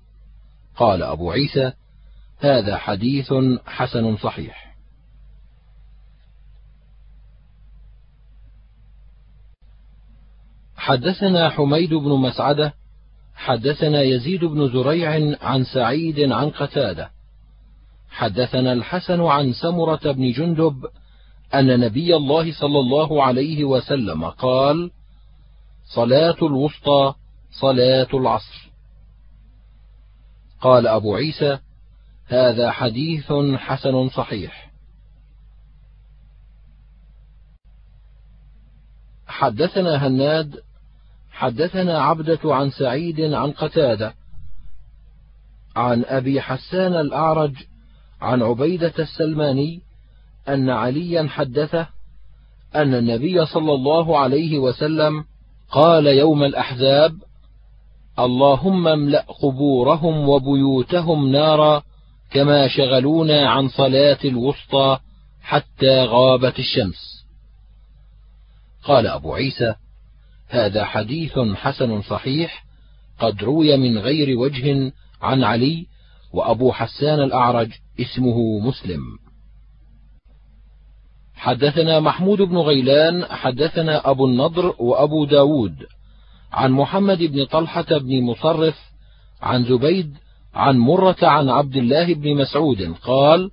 قال 0.77 1.03
أبو 1.03 1.31
عيسى 1.31 1.73
هذا 2.39 2.77
حديث 2.77 3.35
حسن 3.67 4.17
صحيح. 4.17 4.77
حدثنا 10.77 11.51
حميد 11.51 11.95
بن 11.95 12.11
مسعدة 12.11 12.82
حدثنا 13.43 14.03
يزيد 14.03 14.45
بن 14.45 14.69
زريع 14.73 15.37
عن 15.43 15.65
سعيد 15.65 16.33
عن 16.33 16.51
قتادة. 16.51 17.11
حدثنا 18.11 18.73
الحسن 18.73 19.21
عن 19.21 19.53
سمرة 19.53 20.13
بن 20.13 20.33
جندب 20.33 20.85
أن 21.55 21.81
نبي 21.81 22.17
الله 22.17 22.53
صلى 22.53 22.79
الله 22.81 23.25
عليه 23.25 23.65
وسلم 23.65 24.25
قال: 24.25 24.91
صلاة 25.95 26.37
الوسطى 26.43 27.15
صلاة 27.61 28.09
العصر. 28.15 28.71
قال 30.61 30.87
أبو 30.87 31.15
عيسى 31.15 31.59
هذا 32.27 32.71
حديث 32.71 33.33
حسن 33.57 34.09
صحيح. 34.09 34.73
حدثنا 39.27 40.07
هناد 40.07 40.63
حدثنا 41.43 42.03
عبدة 42.03 42.39
عن 42.45 42.71
سعيد 42.71 43.21
عن 43.21 43.51
قتادة 43.51 44.15
عن 45.77 46.05
أبي 46.05 46.41
حسان 46.41 46.95
الأعرج 46.95 47.53
عن 48.21 48.43
عبيدة 48.43 48.93
السلماني 48.99 49.81
أن 50.49 50.71
عليا 50.71 51.29
حدثه 51.29 51.87
أن 52.75 52.95
النبي 52.95 53.47
صلى 53.47 53.73
الله 53.73 54.19
عليه 54.19 54.59
وسلم 54.59 55.25
قال 55.71 56.07
يوم 56.07 56.45
الأحزاب 56.45 57.13
اللهم 58.19 58.89
املأ 58.89 59.27
قبورهم 59.43 60.29
وبيوتهم 60.29 61.29
نارا 61.29 61.83
كما 62.31 62.69
شغلونا 62.69 63.51
عن 63.51 63.69
صلاة 63.69 64.19
الوسطى 64.25 64.99
حتى 65.43 66.05
غابت 66.05 66.59
الشمس. 66.59 67.27
قال 68.85 69.07
أبو 69.07 69.35
عيسى: 69.35 69.75
هذا 70.53 70.85
حديث 70.85 71.39
حسن 71.39 72.03
صحيح 72.03 72.65
قد 73.19 73.45
روي 73.45 73.77
من 73.77 73.99
غير 73.99 74.39
وجه 74.39 74.93
عن 75.23 75.45
علي 75.45 75.87
وأبو 76.33 76.73
حسان 76.73 77.21
الأعرج 77.21 77.71
اسمه 78.01 78.59
مسلم. 78.59 79.01
حدثنا 81.35 82.01
محمود 82.01 82.43
بن 82.43 82.57
غيلان 82.57 83.25
حدثنا 83.25 84.11
أبو 84.11 84.27
النضر 84.27 84.75
وأبو 84.79 85.25
داود 85.25 85.75
عن 86.53 86.73
محمد 86.73 87.19
بن 87.19 87.45
طلحة 87.45 87.99
بن 87.99 88.23
مصرف 88.23 88.77
عن 89.43 89.65
زبيد 89.65 90.17
عن 90.55 90.79
مرة 90.79 91.17
عن 91.23 91.49
عبد 91.49 91.77
الله 91.77 92.15
بن 92.15 92.37
مسعود 92.37 92.95
قال: 93.03 93.51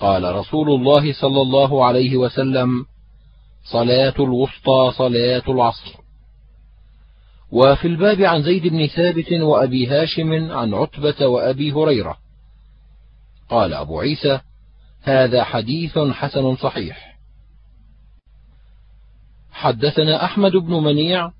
قال 0.00 0.34
رسول 0.34 0.70
الله 0.70 1.12
صلى 1.12 1.42
الله 1.42 1.84
عليه 1.84 2.16
وسلم: 2.16 2.84
صلاة 3.72 4.14
الوسطى 4.18 4.92
صلاة 4.98 5.42
العصر. 5.48 6.03
وفي 7.54 7.88
الباب 7.88 8.20
عن 8.20 8.42
زيد 8.42 8.66
بن 8.66 8.86
ثابت 8.86 9.32
وأبي 9.32 9.86
هاشم 9.86 10.52
عن 10.52 10.74
عتبة 10.74 11.26
وأبي 11.26 11.72
هريرة. 11.72 12.16
قال 13.50 13.74
أبو 13.74 14.00
عيسى: 14.00 14.40
هذا 15.02 15.44
حديث 15.44 15.98
حسن 15.98 16.56
صحيح. 16.56 17.18
حدثنا 19.52 20.24
أحمد 20.24 20.52
بن 20.52 20.72
منيع 20.72 21.30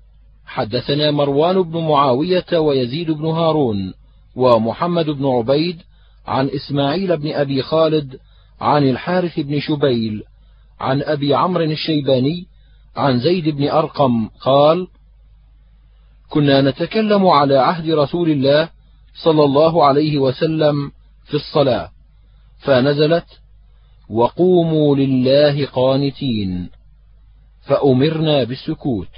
حدثنا 0.45 1.11
مروان 1.11 1.61
بن 1.61 1.79
معاوية 1.79 2.59
ويزيد 2.59 3.11
بن 3.11 3.25
هارون 3.25 3.93
ومحمد 4.35 5.05
بن 5.05 5.25
عبيد 5.25 5.81
عن 6.27 6.49
إسماعيل 6.49 7.17
بن 7.17 7.33
أبي 7.33 7.61
خالد 7.61 8.19
عن 8.61 8.89
الحارث 8.89 9.39
بن 9.39 9.59
شبيل 9.59 10.23
عن 10.79 11.01
أبي 11.01 11.35
عمرو 11.35 11.63
الشيباني 11.63 12.45
عن 12.95 13.19
زيد 13.19 13.49
بن 13.49 13.69
أرقم 13.69 14.27
قال: 14.27 14.87
كنا 16.29 16.61
نتكلم 16.61 17.27
على 17.27 17.57
عهد 17.57 17.89
رسول 17.89 18.29
الله 18.29 18.69
صلى 19.23 19.43
الله 19.43 19.85
عليه 19.85 20.17
وسلم 20.17 20.91
في 21.25 21.33
الصلاة، 21.33 21.91
فنزلت: 22.59 23.25
وقوموا 24.09 24.95
لله 24.95 25.65
قانتين، 25.65 26.69
فأمرنا 27.61 28.43
بالسكوت. 28.43 29.09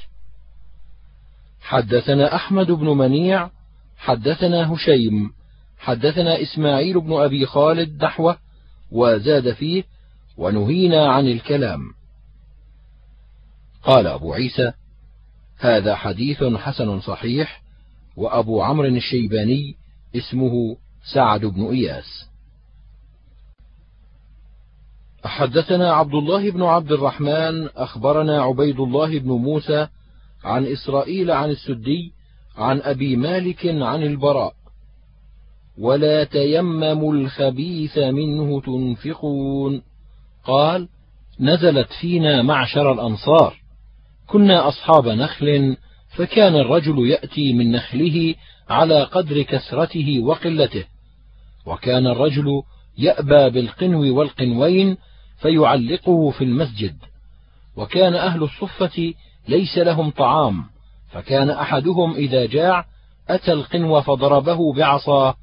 حدثنا 1.62 2.36
أحمد 2.36 2.72
بن 2.72 2.86
منيع 2.86 3.50
حدثنا 3.98 4.74
هشيم 4.74 5.34
حدثنا 5.78 6.42
إسماعيل 6.42 7.02
بن 7.02 7.14
أبي 7.14 7.46
خالد 7.46 8.04
نحوه 8.04 8.38
وزاد 8.92 9.54
فيه 9.54 9.84
ونهينا 10.38 11.08
عن 11.08 11.28
الكلام 11.28 11.82
قال 13.84 14.08
أبو 14.08 14.34
عيسى 14.34 14.74
هذا 15.60 15.96
حديث 15.96 16.44
حسن 16.44 17.00
صحيح 17.00 17.62
وأبو 18.18 18.62
عمرو 18.62 18.88
الشيباني 18.88 19.76
اسمه 20.16 20.78
سعد 21.14 21.46
بن 21.46 21.66
إياس. 21.66 22.28
حدثنا 25.26 25.94
عبد 25.94 26.14
الله 26.14 26.52
بن 26.52 26.64
عبد 26.64 26.92
الرحمن 26.92 27.68
أخبرنا 27.68 28.42
عبيد 28.42 28.80
الله 28.80 29.20
بن 29.20 29.32
موسى 29.32 29.88
عن 30.44 30.66
إسرائيل 30.66 31.32
عن 31.32 31.50
السدي 31.50 32.12
عن 32.58 32.82
أبي 32.82 33.16
مالك 33.16 33.66
عن 33.66 34.04
البراء. 34.04 34.54
ولا 35.78 36.24
تيمموا 36.24 37.14
الخبيث 37.14 37.98
منه 37.98 38.62
تنفقون. 38.62 39.82
قال 40.44 40.88
نزلت 41.40 41.88
فينا 42.02 42.42
معشر 42.42 42.94
الأنصار. 42.94 43.67
كنا 44.28 44.68
أصحاب 44.68 45.08
نخل 45.08 45.78
فكان 46.16 46.56
الرجل 46.56 47.10
يأتي 47.10 47.54
من 47.54 47.72
نخله 47.72 48.36
على 48.70 49.04
قدر 49.04 49.42
كثرته 49.42 50.20
وقلته. 50.24 50.86
وكان 51.66 52.08
الرجل 52.08 52.62
يأبى 52.98 53.50
بالقنو 53.50 54.18
والقنوين 54.20 54.98
فيعلقه 55.42 56.30
في 56.30 56.44
المسجد. 56.44 56.96
وكان 57.76 58.16
أهل 58.16 58.44
الصفة 58.44 59.14
ليس 59.48 59.78
لهم 59.78 60.10
طعام 60.10 60.66
فكان 61.12 61.50
أحدهم 61.50 62.14
إذا 62.16 62.46
جاع 62.46 62.86
أتى 63.30 63.54
القنو 63.54 64.02
فضربه 64.02 64.74
بعصاه 64.74 65.36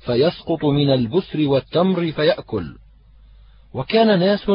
فيسقط 0.00 0.64
من 0.64 0.92
البسر 0.92 1.48
والتمر 1.48 2.12
فيأكل. 2.12 2.76
وكان 3.74 4.18
ناس 4.18 4.48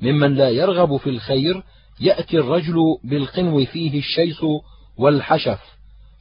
ممن 0.00 0.34
لا 0.34 0.50
يرغب 0.50 0.96
في 0.96 1.10
الخير 1.10 1.62
يأتي 2.02 2.38
الرجل 2.38 2.76
بالقنو 3.04 3.64
فيه 3.64 3.98
الشيس 3.98 4.40
والحشف 4.98 5.60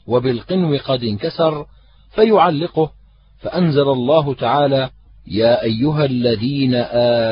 وبالقنو 0.07 0.77
قد 0.77 1.03
انكسر 1.03 1.65
فيعلقه. 2.15 2.91
فأنزل 3.39 3.89
الله 3.89 4.33
تعالى 4.33 4.89
يا 5.27 5.63
أيها 5.63 6.05
الذين 6.05 6.75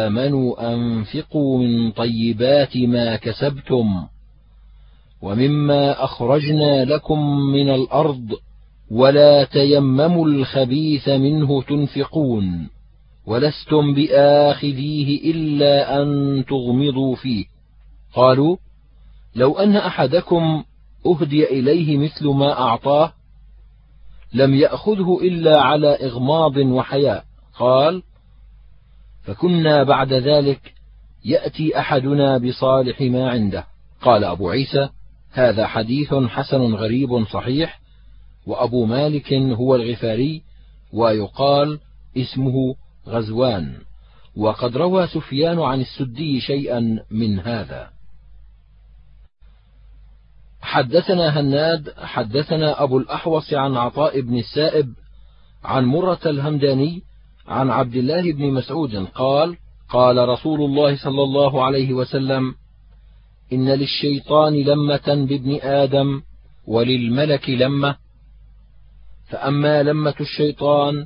آمنوا 0.04 0.74
أنفقوا 0.74 1.60
من 1.60 1.92
طيبات 1.92 2.78
ما 2.78 3.16
كسبتم 3.16 4.08
ومما 5.22 6.04
أخرجنا 6.04 6.86
لكم 6.86 7.40
من 7.40 7.70
الأرض 7.70 8.28
ولا 8.92 9.44
تيمموا 9.44 10.26
الخبيث 10.28 11.10
منه 11.10 11.62
تنفقون 11.62 12.70
ولستم 13.26 13.94
بآخذيه 13.94 15.32
إلا 15.32 16.02
أن 16.02 16.44
تغمضوا 16.50 17.16
فيه. 17.16 17.46
قالوا 18.14 18.58
لو 19.36 19.58
أن 19.58 19.76
أحدكم 19.76 20.64
أهدي 21.06 21.60
إليه 21.60 21.98
مثل 21.98 22.28
ما 22.28 22.60
أعطاه 22.60 23.14
لم 24.34 24.56
يأخذه 24.56 25.20
إلا 25.22 25.62
على 25.62 25.88
إغماض 25.88 26.58
وحياء. 26.58 27.26
قال 27.60 28.04
فكنا 29.24 29.84
بعد 29.84 30.14
ذلك 30.14 30.74
يأتي 31.26 31.80
أحدنا 31.80 32.38
بصالح 32.38 33.02
ما 33.02 33.30
عنده. 33.30 33.66
قال 34.02 34.24
أبو 34.24 34.50
عيسى 34.50 34.90
هذا 35.32 35.68
حديث 35.68 36.14
حسن 36.14 36.62
غريب 36.76 37.26
صحيح 37.26 37.80
وأبو 38.48 38.86
مالك 38.86 39.34
هو 39.34 39.76
الغفاري 39.76 40.42
ويقال 40.94 41.80
اسمه 42.18 42.76
غزوان. 43.08 43.76
وقد 44.36 44.78
روى 44.78 45.08
سفيان 45.08 45.60
عن 45.60 45.82
السدي 45.82 46.42
شيئا 46.42 47.00
من 47.12 47.40
هذا. 47.40 47.99
حدثنا 50.62 51.40
هناد 51.40 51.94
حدثنا 51.98 52.84
أبو 52.84 52.98
الأحوص 52.98 53.54
عن 53.54 53.78
عطاء 53.78 54.22
بن 54.22 54.38
السائب 54.38 54.94
عن 55.64 55.86
مرة 55.86 56.20
الهمداني 56.26 57.02
عن 57.48 57.70
عبد 57.70 57.96
الله 57.96 58.32
بن 58.34 58.54
مسعود 58.54 58.96
قال 58.96 59.58
قال 59.90 60.30
رسول 60.30 60.62
الله 60.62 60.98
صلى 60.98 61.24
الله 61.24 61.64
عليه 61.64 61.94
وسلم 61.94 62.56
إن 63.54 63.70
للشيطان 63.70 64.54
لمة 64.54 65.26
بابن 65.30 65.60
آدم 65.62 66.22
وللملك 66.68 67.50
لمة 67.50 67.96
فأما 69.30 69.84
لمة 69.84 70.16
الشيطان 70.22 71.06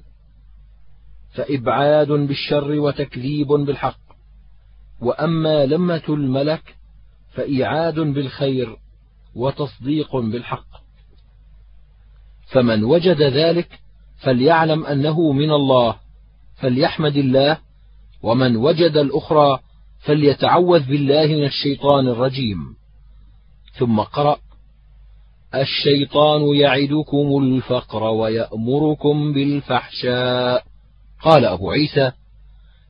فإبعاد 1.34 2.08
بالشر 2.12 2.72
وتكذيب 2.72 3.48
بالحق 3.48 4.00
وأما 5.02 5.66
لمة 5.66 6.04
الملك 6.10 6.76
فإيعاد 7.34 8.00
بالخير. 8.00 8.78
وتصديق 9.36 10.16
بالحق. 10.16 10.68
فمن 12.52 12.84
وجد 12.84 13.22
ذلك 13.22 13.80
فليعلم 14.24 14.86
أنه 14.86 15.32
من 15.32 15.52
الله 15.52 15.96
فليحمد 16.56 17.18
الله 17.18 17.58
ومن 18.24 18.56
وجد 18.56 18.98
الأخرى 18.98 19.60
فليتعوذ 20.00 20.84
بالله 20.88 21.28
من 21.28 21.46
الشيطان 21.46 22.08
الرجيم. 22.08 22.76
ثم 23.80 24.00
قرأ 24.00 24.38
الشيطان 25.56 26.56
يعدكم 26.56 27.44
الفقر 27.44 28.04
ويأمركم 28.04 29.34
بالفحشاء. 29.34 30.64
قال 31.24 31.46
أبو 31.46 31.72
عيسى 31.72 32.12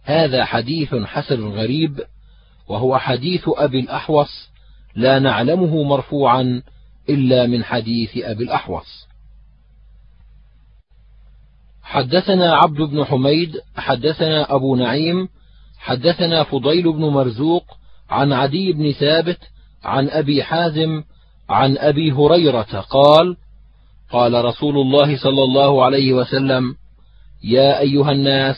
هذا 0.04 0.46
حديث 0.46 0.96
حسن 0.96 1.48
غريب 1.48 2.02
وهو 2.68 2.98
حديث 2.98 3.44
أبي 3.48 3.80
الأحوص 3.80 4.53
لا 4.96 5.20
نعلمه 5.20 5.84
مرفوعا 5.84 6.62
إلا 7.10 7.48
من 7.48 7.64
حديث 7.64 8.18
أبي 8.18 8.44
الأحوص. 8.44 9.08
حدثنا 11.84 12.56
عبد 12.56 12.82
بن 12.82 13.06
حميد 13.06 13.58
حدثنا 13.78 14.56
أبو 14.56 14.76
نعيم 14.76 15.30
حدثنا 15.78 16.44
فضيل 16.44 16.94
بن 16.94 17.02
مرزوق 17.06 17.64
عن 18.10 18.34
عدي 18.34 18.74
بن 18.74 18.92
ثابت 18.92 19.40
عن 19.84 20.10
أبي 20.10 20.44
حازم 20.44 21.04
عن 21.50 21.78
أبي 21.78 22.12
هريرة 22.12 22.86
قال 22.90 23.38
قال 24.12 24.46
رسول 24.46 24.78
الله 24.78 25.18
صلى 25.18 25.44
الله 25.44 25.86
عليه 25.86 26.14
وسلم 26.14 26.76
يا 27.44 27.80
أيها 27.80 28.12
الناس 28.12 28.56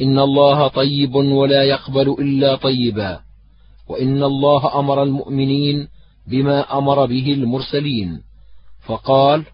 إن 0.00 0.18
الله 0.18 0.68
طيب 0.68 1.14
ولا 1.14 1.64
يقبل 1.64 2.16
إلا 2.18 2.56
طيبا. 2.56 3.20
وإن 3.88 4.22
الله 4.22 4.78
أمر 4.78 5.02
المؤمنين 5.02 5.88
بما 6.30 6.78
أمر 6.78 7.06
به 7.06 7.32
المرسلين. 7.32 8.20
فقال 8.86 9.44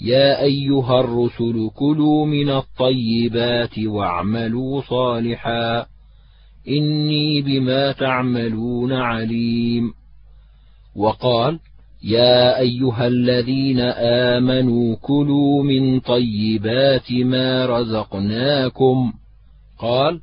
يا 0.00 0.42
أيها 0.42 1.00
الرسل 1.00 1.70
كلوا 1.74 2.26
من 2.26 2.50
الطيبات 2.50 3.78
واعملوا 3.78 4.82
صالحا. 4.82 5.86
إني 6.68 7.42
بما 7.42 7.92
تعملون 7.92 8.92
عليم. 8.92 9.92
وقال 10.96 11.58
يا 12.04 12.58
أيها 12.58 13.06
الذين 13.06 13.80
آمنوا 13.80 14.96
كلوا 15.02 15.62
من 15.62 16.00
طيبات 16.00 17.12
ما 17.12 17.66
رزقناكم. 17.66 19.12
قال 19.78 20.20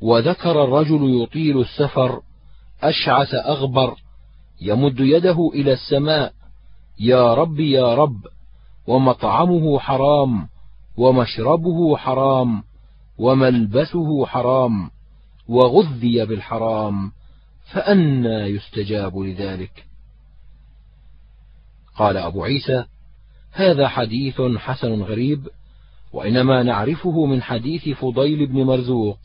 وذكر 0.00 0.64
الرجل 0.64 1.22
يطيل 1.22 1.60
السفر 1.60 2.22
أشعث 2.82 3.34
أغبر 3.34 3.96
يمد 4.60 5.00
يده 5.00 5.50
إلى 5.54 5.72
السماء 5.72 6.32
يا 7.00 7.34
رب 7.34 7.60
يا 7.60 7.94
رب 7.94 8.20
ومطعمه 8.86 9.78
حرام 9.78 10.48
ومشربه 10.96 11.96
حرام 11.96 12.62
وملبسه 13.18 14.26
حرام 14.26 14.90
وغذي 15.48 16.24
بالحرام 16.26 17.12
فأنى 17.72 18.34
يستجاب 18.34 19.18
لذلك. 19.18 19.86
قال 21.96 22.16
أبو 22.16 22.44
عيسى 22.44 22.84
هذا 23.52 23.88
حديث 23.88 24.40
حسن 24.40 25.02
غريب 25.02 25.48
وإنما 26.12 26.62
نعرفه 26.62 27.26
من 27.26 27.42
حديث 27.42 27.88
فضيل 27.88 28.46
بن 28.46 28.62
مرزوق. 28.62 29.18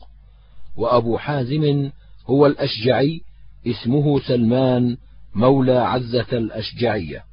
وأبو 0.76 1.18
حازم 1.18 1.90
هو 2.26 2.46
الأشجعي 2.46 3.20
اسمه 3.66 4.20
سلمان 4.20 4.96
مولى 5.34 5.78
عزة 5.78 6.26
الأشجعية. 6.32 7.24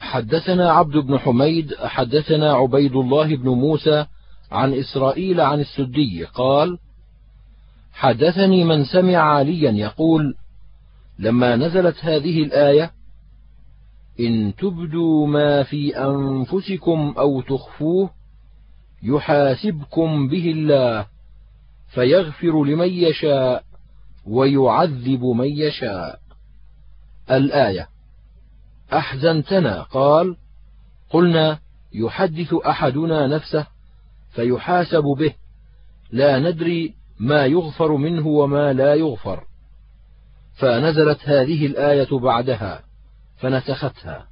حدثنا 0.00 0.70
عبد 0.70 0.96
بن 0.96 1.18
حميد 1.18 1.74
حدثنا 1.74 2.52
عبيد 2.52 2.92
الله 2.96 3.36
بن 3.36 3.48
موسى 3.48 4.06
عن 4.50 4.74
إسرائيل 4.74 5.40
عن 5.40 5.60
السدي 5.60 6.24
قال 6.24 6.78
حدثني 7.92 8.64
من 8.64 8.84
سمع 8.84 9.16
عليا 9.16 9.70
يقول 9.70 10.34
لما 11.18 11.56
نزلت 11.56 11.96
هذه 12.00 12.42
الآية 12.42 12.90
إن 14.20 14.54
تبدوا 14.58 15.26
ما 15.26 15.62
في 15.62 15.96
أنفسكم 15.96 17.14
أو 17.18 17.40
تخفوه 17.40 18.10
يحاسبكم 19.02 20.28
به 20.28 20.50
الله 20.50 21.06
فيغفر 21.88 22.64
لمن 22.64 22.88
يشاء 22.88 23.64
ويعذب 24.26 25.24
من 25.24 25.48
يشاء. 25.48 26.20
الآية 27.30 27.88
أحزنتنا 28.92 29.82
قال 29.82 30.36
قلنا 31.10 31.58
يحدث 31.92 32.54
أحدنا 32.54 33.26
نفسه 33.26 33.66
فيحاسب 34.30 35.02
به 35.02 35.34
لا 36.10 36.38
ندري 36.38 36.94
ما 37.20 37.46
يغفر 37.46 37.96
منه 37.96 38.26
وما 38.26 38.72
لا 38.72 38.94
يغفر. 38.94 39.44
فنزلت 40.54 41.18
هذه 41.24 41.66
الآية 41.66 42.18
بعدها 42.18 42.82
فنسختها. 43.36 44.26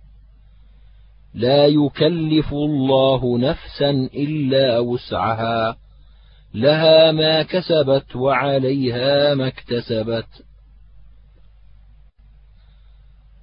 لا 1.37 1.67
يكلف 1.67 2.53
الله 2.53 3.39
نفسا 3.39 3.91
إلا 4.15 4.79
وسعها. 4.79 5.77
لها 6.55 7.13
ما 7.13 7.43
كسبت 7.43 8.17
وعليها 8.17 9.35
ما 9.35 9.47
اكتسبت. 9.47 10.27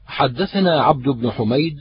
حدثنا 0.05 0.83
عبد 0.83 1.09
بن 1.09 1.31
حميد 1.31 1.77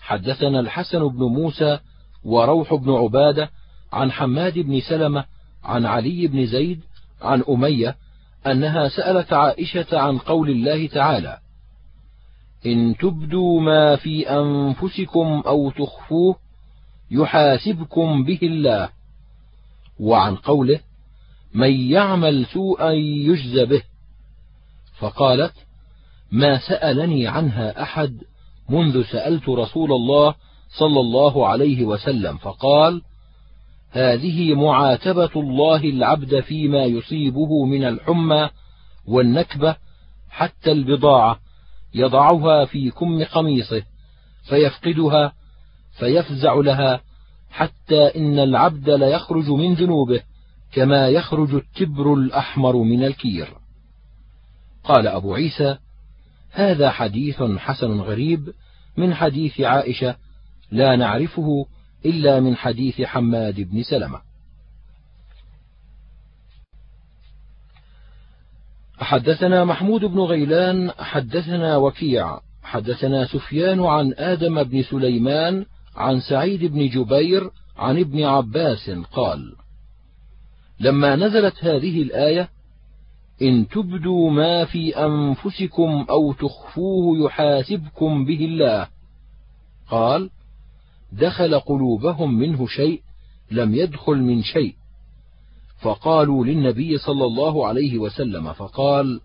حدثنا 0.00 0.60
الحسن 0.60 1.08
بن 1.08 1.22
موسى 1.22 1.78
وروح 2.24 2.74
بن 2.74 2.92
عبادة 2.92 3.50
عن 3.92 4.12
حماد 4.12 4.58
بن 4.58 4.80
سلمة 4.80 5.24
عن 5.64 5.86
علي 5.86 6.26
بن 6.26 6.46
زيد 6.46 6.80
عن 7.22 7.42
أمية 7.48 7.96
أنها 8.46 8.88
سألت 8.88 9.32
عائشة 9.32 9.86
عن 9.92 10.18
قول 10.18 10.50
الله 10.50 10.86
تعالى 10.86 11.38
إن 12.66 12.96
تبدوا 12.96 13.60
ما 13.60 13.96
في 13.96 14.30
أنفسكم 14.30 15.42
أو 15.46 15.70
تخفوه 15.70 16.36
يحاسبكم 17.10 18.24
به 18.24 18.38
الله. 18.42 18.88
وعن 20.00 20.36
قوله 20.36 20.80
من 21.54 21.90
يعمل 21.90 22.46
سوءا 22.46 22.90
يجز 22.92 23.58
به. 23.58 23.82
فقالت 24.98 25.52
ما 26.32 26.58
سألني 26.58 27.26
عنها 27.26 27.82
أحد 27.82 28.22
منذ 28.68 29.02
سألت 29.02 29.48
رسول 29.48 29.92
الله 29.92 30.34
صلى 30.78 31.00
الله 31.00 31.46
عليه 31.46 31.84
وسلم. 31.84 32.36
فقال 32.36 33.02
هذه 33.90 34.54
معاتبة 34.54 35.30
الله 35.36 35.84
العبد 35.84 36.40
فيما 36.40 36.84
يصيبه 36.84 37.64
من 37.64 37.84
الحمى 37.84 38.50
والنكبة 39.06 39.76
حتى 40.30 40.72
البضاعة. 40.72 41.45
يضعها 41.96 42.64
في 42.64 42.90
كم 42.90 43.24
قميصه 43.24 43.82
فيفقدها 44.48 45.32
فيفزع 45.98 46.54
لها 46.54 47.00
حتى 47.50 48.02
إن 48.16 48.38
العبد 48.38 48.90
ليخرج 48.90 49.50
من 49.50 49.74
ذنوبه 49.74 50.20
كما 50.72 51.08
يخرج 51.08 51.54
التبر 51.54 52.14
الأحمر 52.14 52.76
من 52.76 53.04
الكير. 53.04 53.48
قال 54.84 55.06
أبو 55.06 55.34
عيسى 55.34 55.78
هذا 56.50 56.90
حديث 56.90 57.42
حسن 57.42 58.00
غريب 58.00 58.52
من 58.96 59.14
حديث 59.14 59.60
عائشة 59.60 60.16
لا 60.70 60.96
نعرفه 60.96 61.66
إلا 62.06 62.40
من 62.40 62.56
حديث 62.56 63.02
حماد 63.02 63.60
بن 63.60 63.82
سلمة. 63.82 64.25
حدثنا 68.98 69.64
محمود 69.64 70.04
بن 70.04 70.20
غيلان 70.20 70.90
حدثنا 70.90 71.76
وكيع 71.76 72.40
حدثنا 72.62 73.26
سفيان 73.26 73.80
عن 73.80 74.14
آدم 74.16 74.62
بن 74.62 74.82
سليمان 74.82 75.64
عن 75.96 76.20
سعيد 76.20 76.64
بن 76.64 76.88
جبير 76.88 77.50
عن 77.76 77.98
ابن 77.98 78.22
عباس 78.22 78.90
قال 78.90 79.52
لما 80.80 81.16
نزلت 81.16 81.64
هذه 81.64 82.02
الآية 82.02 82.48
إن 83.42 83.68
تبدوا 83.68 84.30
ما 84.30 84.64
في 84.64 84.96
أنفسكم 84.96 86.06
أو 86.10 86.32
تخفوه 86.32 87.18
يحاسبكم 87.18 88.24
به 88.24 88.44
الله. 88.44 88.88
قال 89.90 90.30
دخل 91.12 91.60
قلوبهم 91.60 92.38
منه 92.38 92.66
شيء 92.66 93.02
لم 93.50 93.74
يدخل 93.74 94.16
من 94.16 94.42
شيء. 94.42 94.74
فقالوا 95.82 96.44
للنبي 96.44 96.98
صلى 96.98 97.24
الله 97.24 97.66
عليه 97.66 97.98
وسلم 97.98 98.52
فقال 98.52 99.20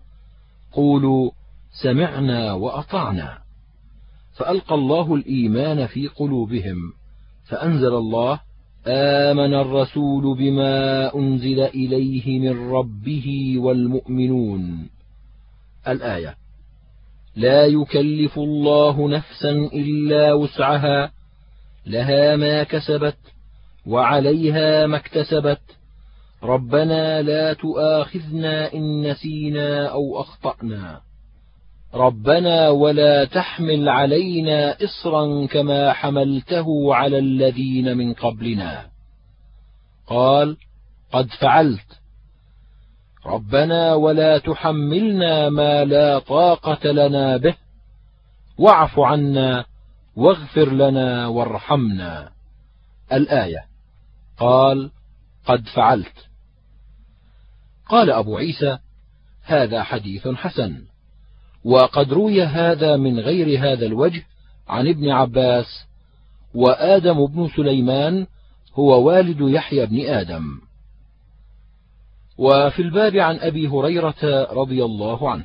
قولوا 0.72 1.30
سمعنا 1.82 2.52
وأطعنا. 2.52 3.38
فألقى 4.36 4.74
الله 4.74 5.14
الإيمان 5.14 5.86
في 5.86 6.08
قلوبهم 6.08 6.92
فأنزل 7.48 7.94
الله 7.94 8.40
آمن 8.86 9.54
الرسول 9.54 10.38
بما 10.38 11.14
أنزل 11.14 11.60
إليه 11.60 12.38
من 12.40 12.70
ربه 12.70 13.54
والمؤمنون. 13.58 14.88
الآية 15.88 16.36
لا 17.36 17.66
يكلف 17.66 18.38
الله 18.38 19.08
نفسا 19.08 19.50
إلا 19.50 20.32
وسعها 20.32 21.12
لها 21.86 22.36
ما 22.36 22.62
كسبت 22.62 23.16
وعليها 23.86 24.86
ما 24.86 24.96
اكتسبت 24.96 25.60
ربنا 26.42 27.22
لا 27.22 27.52
تؤاخذنا 27.52 28.72
إن 28.72 29.10
نسينا 29.10 29.86
أو 29.86 30.20
أخطأنا. 30.20 31.00
ربنا 31.94 32.68
ولا 32.68 33.24
تحمل 33.24 33.88
علينا 33.88 34.76
اصرا 34.84 35.46
كما 35.46 35.92
حملته 35.92 36.94
على 36.94 37.18
الذين 37.18 37.96
من 37.96 38.14
قبلنا. 38.14 38.86
قال 40.06 40.56
قد 41.12 41.26
فعلت. 41.40 42.00
ربنا 43.26 43.94
ولا 43.94 44.38
تحملنا 44.38 45.48
ما 45.48 45.84
لا 45.84 46.18
طاقة 46.18 46.92
لنا 46.92 47.36
به. 47.36 47.54
واعف 48.58 49.00
عنا 49.00 49.64
واغفر 50.16 50.72
لنا 50.72 51.26
وارحمنا. 51.26 52.28
الآية 53.12 53.64
قال 54.38 54.90
قد 55.46 55.64
فعلت. 55.76 56.31
قال 57.92 58.10
أبو 58.10 58.36
عيسى 58.36 58.78
هذا 59.42 59.82
حديث 59.82 60.28
حسن 60.28 60.84
وقد 61.64 62.12
روي 62.12 62.42
هذا 62.42 62.96
من 62.96 63.20
غير 63.20 63.58
هذا 63.58 63.86
الوجه 63.86 64.22
عن 64.68 64.88
ابن 64.88 65.10
عباس 65.10 65.66
وآدم 66.54 67.26
بن 67.26 67.48
سليمان 67.56 68.26
هو 68.74 69.02
والد 69.02 69.40
يحيى 69.40 69.86
بن 69.86 70.00
آدم. 70.00 70.44
وفي 72.38 72.82
الباب 72.82 73.16
عن 73.16 73.36
أبي 73.38 73.68
هريرة 73.68 74.52
رضي 74.52 74.84
الله 74.84 75.30
عنه. 75.30 75.44